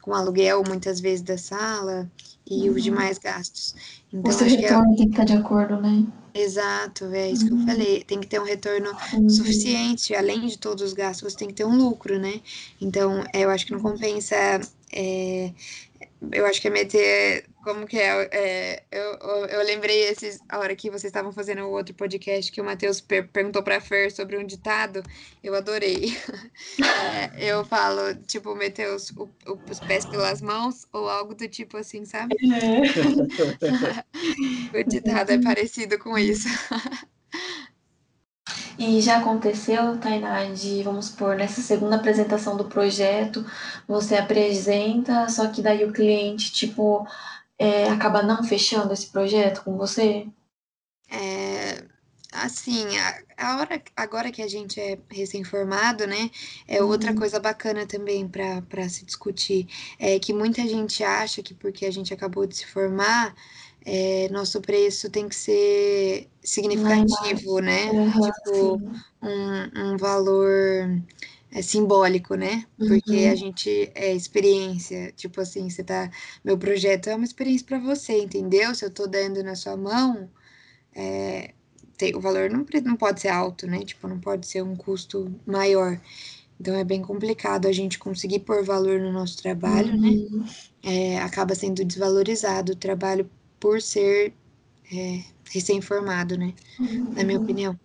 [0.01, 2.11] Com aluguel, muitas vezes, da sala
[2.49, 2.83] e os uhum.
[2.83, 3.75] demais gastos.
[4.13, 4.97] Então, o seu retorno é...
[4.97, 6.07] tem que estar de acordo, né?
[6.35, 7.49] Exato, é isso uhum.
[7.49, 7.67] que eu uhum.
[7.67, 8.05] falei.
[8.05, 9.29] Tem que ter um retorno uhum.
[9.29, 12.41] suficiente, além de todos os gastos, você tem que ter um lucro, né?
[12.81, 14.61] Então, eu acho que não compensa
[14.93, 15.53] é,
[16.33, 17.45] eu acho que é meter.
[17.63, 18.29] Como que é?
[18.33, 22.51] é eu, eu, eu, lembrei esses, a hora que vocês estavam fazendo o outro podcast
[22.51, 25.03] que o Matheus per perguntou para Fer sobre um ditado.
[25.43, 26.17] Eu adorei.
[26.81, 29.29] É, eu falo, tipo, meter os, o,
[29.69, 32.37] os pés pelas mãos ou algo do tipo assim, sabe?
[32.45, 32.81] É.
[34.79, 36.49] o ditado é parecido com isso.
[38.81, 43.45] E já aconteceu, Tainá, de, vamos supor, nessa segunda apresentação do projeto,
[43.87, 47.07] você apresenta, só que daí o cliente, tipo,
[47.61, 50.27] é, acaba não fechando esse projeto com você?
[51.11, 51.85] É,
[52.33, 56.31] assim, a, a hora, agora que a gente é recém-formado, né,
[56.67, 57.19] é outra uhum.
[57.19, 62.15] coisa bacana também para se discutir, é que muita gente acha que porque a gente
[62.15, 63.35] acabou de se formar,
[63.85, 67.91] é, nosso preço tem que ser significativo, né?
[67.91, 68.83] Uhum, tipo,
[69.23, 71.03] um, um valor
[71.53, 72.65] é, simbólico, né?
[72.77, 73.33] Porque uhum.
[73.33, 76.11] a gente é experiência, tipo assim, você tá.
[76.45, 78.75] Meu projeto é uma experiência para você, entendeu?
[78.75, 80.31] Se eu tô dando na sua mão,
[80.95, 81.53] é,
[81.97, 83.81] tem, o valor não, não pode ser alto, né?
[83.81, 86.01] Tipo, não pode ser um custo maior.
[86.61, 90.09] Então é bem complicado a gente conseguir pôr valor no nosso trabalho, né?
[90.09, 90.41] uhum.
[90.41, 90.49] né?
[90.83, 93.29] É, acaba sendo desvalorizado o trabalho
[93.59, 94.35] por ser
[94.93, 96.55] é, recém-formado, né?
[96.79, 97.13] Uhum.
[97.15, 97.79] Na minha opinião.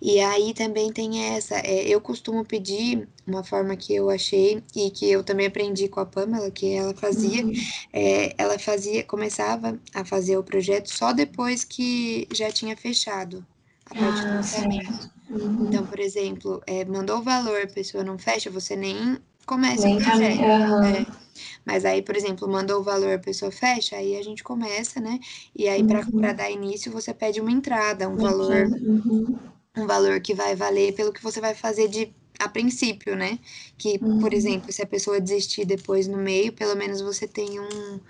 [0.00, 4.90] E aí também tem essa, é, eu costumo pedir uma forma que eu achei e
[4.90, 7.52] que eu também aprendi com a Pamela, que ela fazia, uhum.
[7.92, 13.46] é, ela fazia, começava a fazer o projeto só depois que já tinha fechado
[13.86, 15.10] a parte ah, do orçamento.
[15.30, 15.66] Uhum.
[15.68, 19.16] Então, por exemplo, é, mandou o valor, a pessoa não fecha, você nem
[19.46, 20.42] começa nem o projeto.
[20.42, 21.21] É.
[21.64, 25.18] Mas aí, por exemplo, mandou o valor, a pessoa fecha, aí a gente começa, né?
[25.54, 26.20] E aí, para uhum.
[26.34, 29.38] dar início, você pede uma entrada, um valor, uhum.
[29.76, 33.38] um valor que vai valer pelo que você vai fazer de a princípio, né?
[33.78, 34.18] Que, uhum.
[34.18, 38.00] por exemplo, se a pessoa desistir depois no meio, pelo menos você tem um.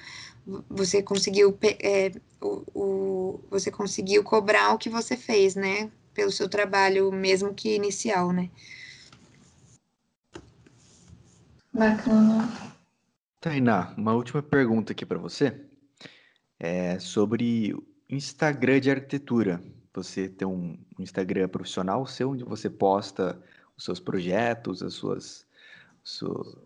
[0.70, 1.56] Você conseguiu.
[1.82, 5.90] É, o, o, você conseguiu cobrar o que você fez, né?
[6.14, 8.50] Pelo seu trabalho, mesmo que inicial, né?
[11.72, 12.71] Bacana.
[13.42, 15.52] Tainá, uma última pergunta aqui para você.
[16.60, 17.74] É sobre
[18.08, 19.60] Instagram de arquitetura.
[19.92, 23.36] Você tem um Instagram profissional seu, onde você posta
[23.76, 25.44] os seus projetos, as suas,
[26.04, 26.56] suas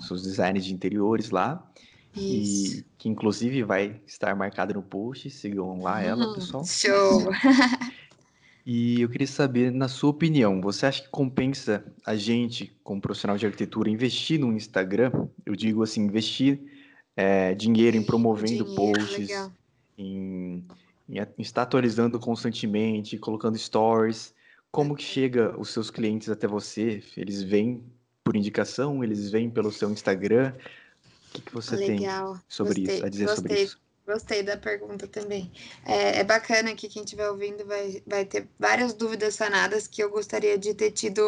[0.00, 1.66] seus designs de interiores lá.
[2.14, 2.80] Isso.
[2.80, 5.30] E que inclusive vai estar marcado no post.
[5.30, 6.34] Sigam lá ela, uhum.
[6.34, 6.62] pessoal.
[6.66, 7.30] Show!
[8.70, 13.38] E eu queria saber, na sua opinião, você acha que compensa a gente, como profissional
[13.38, 15.10] de arquitetura, investir no Instagram?
[15.46, 16.60] Eu digo assim, investir
[17.16, 19.50] é, dinheiro em promovendo dinheiro, posts,
[19.96, 20.66] em,
[21.08, 24.34] em, em, estar atualizando constantemente, colocando stories.
[24.70, 27.02] Como que chega os seus clientes até você?
[27.16, 27.82] Eles vêm
[28.22, 29.02] por indicação?
[29.02, 30.52] Eles vêm pelo seu Instagram?
[31.30, 32.34] O que, que você legal.
[32.34, 33.44] tem sobre gostei, isso, a dizer gostei.
[33.46, 33.87] sobre isso?
[34.08, 35.52] Gostei da pergunta também.
[35.84, 40.08] É, é, bacana que quem estiver ouvindo vai, vai ter várias dúvidas sanadas que eu
[40.08, 41.22] gostaria de ter tido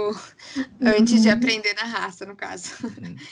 [0.80, 1.34] antes de uhum.
[1.34, 2.72] aprender na raça, no caso.
[2.82, 3.16] Uhum.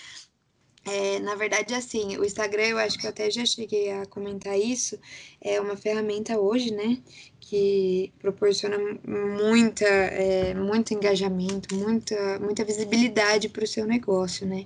[0.84, 4.58] É, na verdade, assim, o Instagram, eu acho que eu até já cheguei a comentar
[4.58, 4.98] isso,
[5.38, 6.96] é uma ferramenta hoje, né,
[7.38, 14.64] que proporciona muita, é, muito engajamento, muita, muita visibilidade para o seu negócio, né.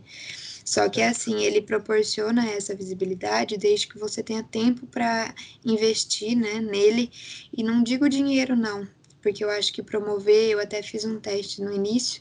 [0.65, 5.35] Só que assim, ele proporciona essa visibilidade desde que você tenha tempo para
[5.65, 7.11] investir, né, nele.
[7.57, 8.87] E não digo dinheiro não,
[9.21, 12.21] porque eu acho que promover, eu até fiz um teste no início,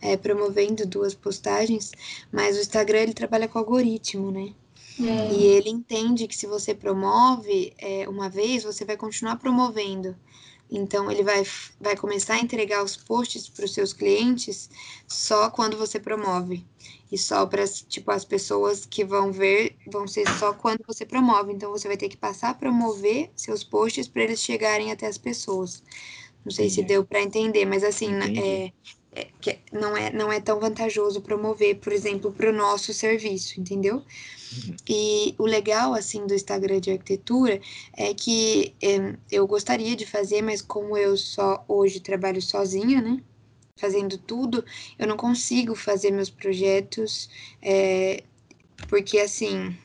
[0.00, 1.92] é, promovendo duas postagens,
[2.30, 4.52] mas o Instagram ele trabalha com algoritmo, né?
[5.00, 5.32] É.
[5.32, 10.14] E ele entende que se você promove é, uma vez, você vai continuar promovendo.
[10.74, 11.42] Então, ele vai,
[11.78, 14.70] vai começar a entregar os posts para os seus clientes
[15.06, 16.64] só quando você promove.
[17.10, 21.52] E só para, tipo, as pessoas que vão ver, vão ser só quando você promove.
[21.52, 25.18] Então, você vai ter que passar a promover seus posts para eles chegarem até as
[25.18, 25.82] pessoas.
[26.42, 26.74] Não sei Entendi.
[26.74, 28.72] se deu para entender, mas assim, é,
[29.12, 33.60] é, que não, é, não é tão vantajoso promover, por exemplo, para o nosso serviço,
[33.60, 33.96] entendeu?
[33.96, 34.04] Uhum.
[34.88, 37.60] E o legal, assim, do Instagram de arquitetura
[37.96, 43.22] é que é, eu gostaria de fazer, mas como eu só hoje trabalho sozinha, né?
[43.76, 44.64] Fazendo tudo,
[44.98, 47.28] eu não consigo fazer meus projetos,
[47.60, 48.22] é,
[48.88, 49.76] porque assim,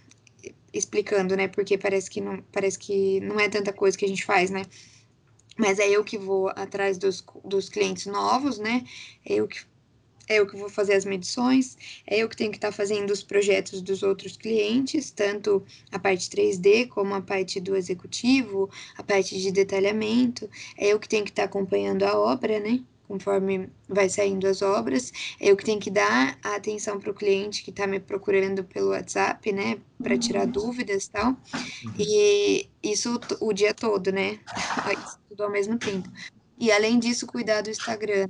[0.73, 1.47] explicando, né?
[1.47, 4.63] Porque parece que não, parece que não é tanta coisa que a gente faz, né?
[5.57, 8.85] mas é eu que vou atrás dos, dos clientes novos, né?
[9.25, 9.65] É eu que
[10.27, 13.11] é eu que vou fazer as medições, é eu que tenho que estar tá fazendo
[13.11, 19.03] os projetos dos outros clientes, tanto a parte 3D como a parte do executivo, a
[19.03, 22.83] parte de detalhamento, é eu que tenho que estar tá acompanhando a obra, né?
[23.07, 25.11] conforme vai saindo as obras.
[25.39, 28.89] Eu que tenho que dar a atenção para o cliente que está me procurando pelo
[28.89, 30.51] WhatsApp, né, para tirar uhum.
[30.51, 31.29] dúvidas e tal.
[31.29, 31.93] Uhum.
[31.97, 34.39] E isso o dia todo, né?
[35.29, 36.09] tudo ao mesmo tempo.
[36.59, 38.27] E além disso, cuidar do Instagram.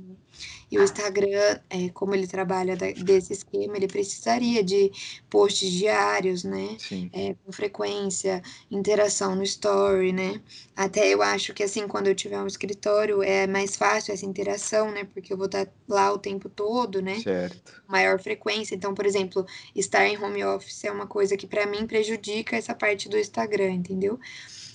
[0.70, 4.90] E o Instagram, é, como ele trabalha da, desse esquema, ele precisaria de
[5.30, 6.76] posts diários, né?
[7.12, 10.40] É, com frequência, interação no story, né?
[10.76, 14.90] Até eu acho que assim, quando eu tiver um escritório, é mais fácil essa interação,
[14.90, 15.04] né?
[15.04, 17.18] Porque eu vou estar lá o tempo todo, né?
[17.20, 17.82] Certo.
[17.86, 18.74] Maior frequência.
[18.74, 22.74] Então, por exemplo, estar em home office é uma coisa que para mim prejudica essa
[22.74, 24.20] parte do Instagram, entendeu?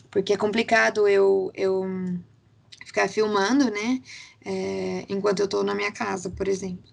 [0.09, 1.83] Porque é complicado eu, eu
[2.85, 4.01] ficar filmando, né?
[4.45, 6.91] É, enquanto eu estou na minha casa, por exemplo.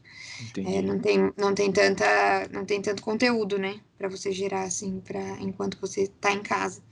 [0.57, 5.01] É, não tem não tem tanta não tem tanto conteúdo né para você gerar assim
[5.01, 6.83] para enquanto você está em casa.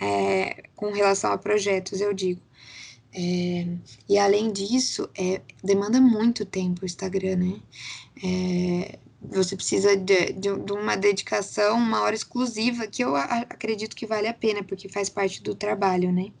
[0.00, 2.40] É, com relação a projetos eu digo.
[3.12, 3.66] É,
[4.08, 7.60] e além disso é, demanda muito tempo o Instagram né?
[8.24, 14.06] É, você precisa de, de, de, uma dedicação uma hora exclusiva que eu acredito que
[14.06, 16.32] vale a pena porque faz parte do trabalho né?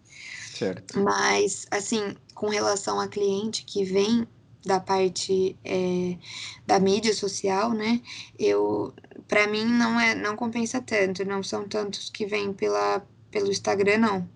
[0.58, 0.98] Certo.
[0.98, 4.24] Mas, assim, com relação a cliente que vem
[4.64, 6.16] da parte é,
[6.64, 8.00] da mídia social, né?
[8.38, 8.94] Eu,
[9.26, 11.24] para mim, não é, não compensa tanto.
[11.24, 14.30] Não são tantos que vêm pela, pelo Instagram, não.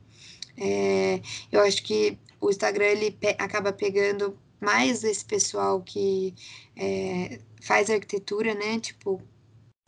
[0.57, 1.21] É,
[1.53, 6.35] eu acho que o Instagram ele pe acaba pegando mais esse pessoal que
[6.77, 8.81] é, faz arquitetura, né?
[8.81, 9.23] Tipo,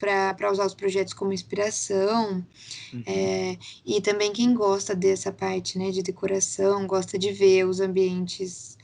[0.05, 2.45] para usar os projetos como inspiração.
[2.93, 3.03] Uhum.
[3.07, 8.77] É, e também quem gosta dessa parte né, de decoração, gosta de ver os ambientes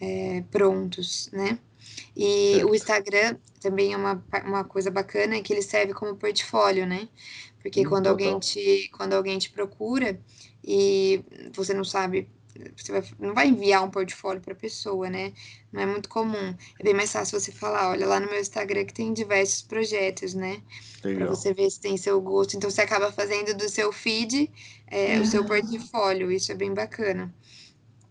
[0.00, 1.58] é, prontos, né?
[2.16, 2.70] E certo.
[2.70, 7.08] o Instagram também é uma, uma coisa bacana que ele serve como portfólio, né?
[7.60, 10.20] Porque hum, quando alguém te quando alguém te procura
[10.64, 11.22] e
[11.52, 12.28] você não sabe
[12.76, 15.32] você vai, não vai enviar um portfólio para a pessoa, né?
[15.72, 16.54] Não é muito comum.
[16.78, 20.34] É bem mais fácil você falar, olha lá no meu Instagram que tem diversos projetos,
[20.34, 20.62] né?
[21.00, 22.56] Para você ver se tem seu gosto.
[22.56, 24.50] Então você acaba fazendo do seu feed
[24.86, 26.32] é, o seu portfólio.
[26.32, 27.32] Isso é bem bacana.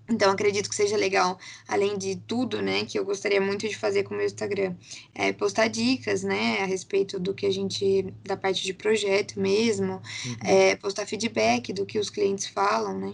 [0.10, 1.38] Então, acredito que seja legal,
[1.68, 4.74] além de tudo, né, que eu gostaria muito de fazer com o meu Instagram,
[5.14, 10.02] é postar dicas, né, a respeito do que a gente, da parte de projeto mesmo,
[10.26, 10.36] uhum.
[10.45, 13.14] é, postar feedback do que os clientes falam, né,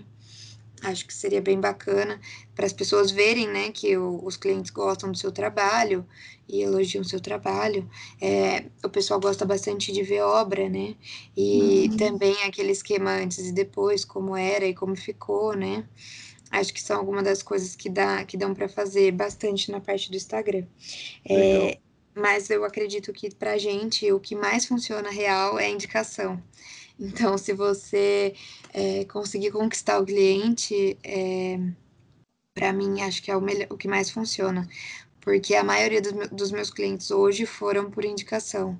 [0.83, 2.19] Acho que seria bem bacana
[2.53, 6.05] para as pessoas verem, né, que o, os clientes gostam do seu trabalho
[6.47, 7.89] e elogiam o seu trabalho.
[8.21, 10.95] É, o pessoal gosta bastante de ver obra, né?
[11.35, 11.97] E uhum.
[11.97, 15.87] também aquele esquema antes e depois, como era e como ficou, né?
[16.51, 20.11] Acho que são algumas das coisas que, dá, que dão para fazer bastante na parte
[20.11, 20.65] do Instagram.
[21.27, 21.79] É,
[22.13, 26.41] mas eu acredito que para a gente o que mais funciona real é a indicação.
[27.03, 28.33] Então, se você
[28.73, 31.59] é, conseguir conquistar o cliente, é,
[32.53, 34.67] para mim, acho que é o, melhor, o que mais funciona.
[35.21, 38.79] Porque a maioria dos, dos meus clientes hoje foram por indicação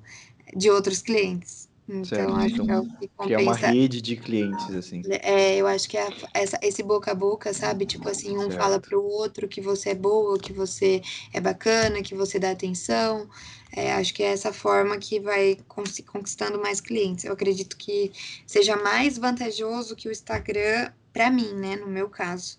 [0.56, 1.68] de outros clientes.
[1.88, 3.56] Então, Certo, acho então, que é o que Criar uma compensa.
[3.56, 5.06] rede de clientes, assim.
[5.22, 7.84] É, eu acho que é essa, esse boca a boca, sabe?
[7.84, 8.80] Tipo assim, um fala Certo.
[8.80, 11.02] pro outro que você é boa, que você
[11.32, 13.28] é bacana, que você dá atenção.
[13.76, 15.58] É, acho que é essa forma que vai
[16.06, 17.24] conquistando mais clientes.
[17.24, 18.12] Eu acredito que
[18.46, 21.74] seja mais vantajoso que o Instagram, para mim, né?
[21.74, 22.56] No meu caso.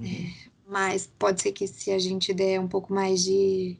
[0.00, 0.32] É,
[0.66, 3.78] mas pode ser que se a gente der um pouco mais de,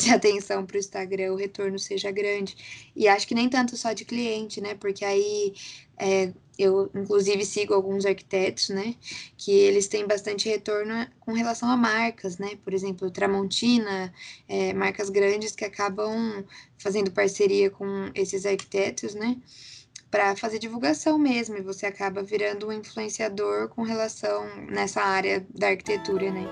[0.00, 2.56] de atenção para o Instagram, o retorno seja grande.
[2.96, 4.74] E acho que nem tanto só de cliente, né?
[4.74, 5.52] Porque aí
[5.98, 8.94] é, eu, inclusive, sigo alguns arquitetos, né?
[9.36, 12.58] Que eles têm bastante retorno com relação a marcas, né?
[12.64, 14.12] Por exemplo, Tramontina,
[14.48, 16.44] é, marcas grandes que acabam
[16.78, 19.36] fazendo parceria com esses arquitetos, né?
[20.10, 25.68] Para fazer divulgação mesmo, e você acaba virando um influenciador com relação nessa área da
[25.68, 26.46] arquitetura, né?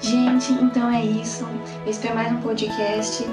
[0.00, 1.44] Gente, então é isso.
[1.86, 3.24] Esse foi mais um podcast.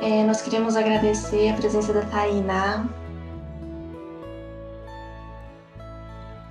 [0.00, 2.86] É, nós queremos agradecer a presença da Tainá.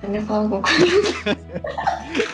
[0.01, 0.85] Eu ia falar alguma coisa.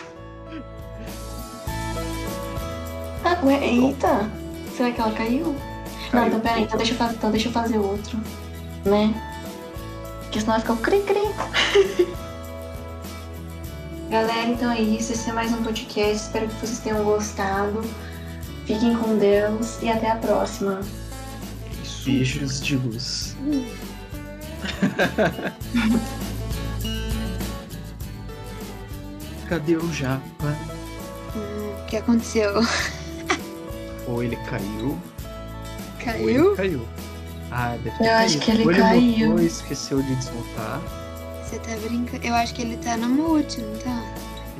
[3.25, 4.29] ah, ué, eita!
[4.75, 5.55] Será que ela caiu?
[6.11, 6.27] Não, Caiu.
[6.27, 8.19] então peraí, então deixa eu fazer, então deixa eu fazer outro.
[8.85, 9.13] Né?
[10.23, 11.19] Porque senão vai ficar o cri-cri.
[14.09, 15.13] Galera, então é isso.
[15.13, 16.15] Esse é mais um podcast.
[16.15, 17.81] Espero que vocês tenham gostado.
[18.65, 20.81] Fiquem com Deus e até a próxima.
[22.01, 22.05] Isso.
[22.39, 23.35] Beijos de luz.
[29.47, 30.55] Cadê o Japa?
[31.35, 32.53] Hum, o que aconteceu?
[34.07, 34.97] Ou ele caiu, ou
[36.03, 36.29] Caiu?
[36.47, 36.87] ele caiu.
[37.51, 38.45] Ah, deve ter Eu acho caído.
[38.45, 39.39] que ele Ou caiu.
[39.39, 40.81] esqueceu de desmontar.
[41.43, 42.25] Você tá brincando?
[42.25, 44.01] Eu acho que ele tá no mute, não tá?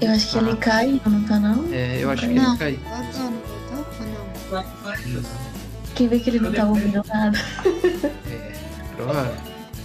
[0.02, 0.58] Eu acho que ele tá.
[0.58, 1.66] caiu, não tá não?
[1.74, 2.50] É, eu acho que Não.
[2.50, 2.80] ele caiu.
[2.80, 3.32] Voltou, não
[3.70, 3.86] voltou
[4.52, 4.58] ou
[5.22, 5.51] não?
[5.96, 7.38] Quem vê que ele não tá ouvindo nada.
[8.30, 8.54] É,
[8.96, 9.36] provável.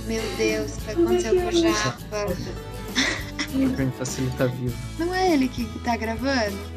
[0.07, 2.27] Meu Deus, o que aconteceu com o Japa?
[4.05, 4.77] Se ele tá vivo.
[4.99, 6.76] Não é ele que que tá gravando?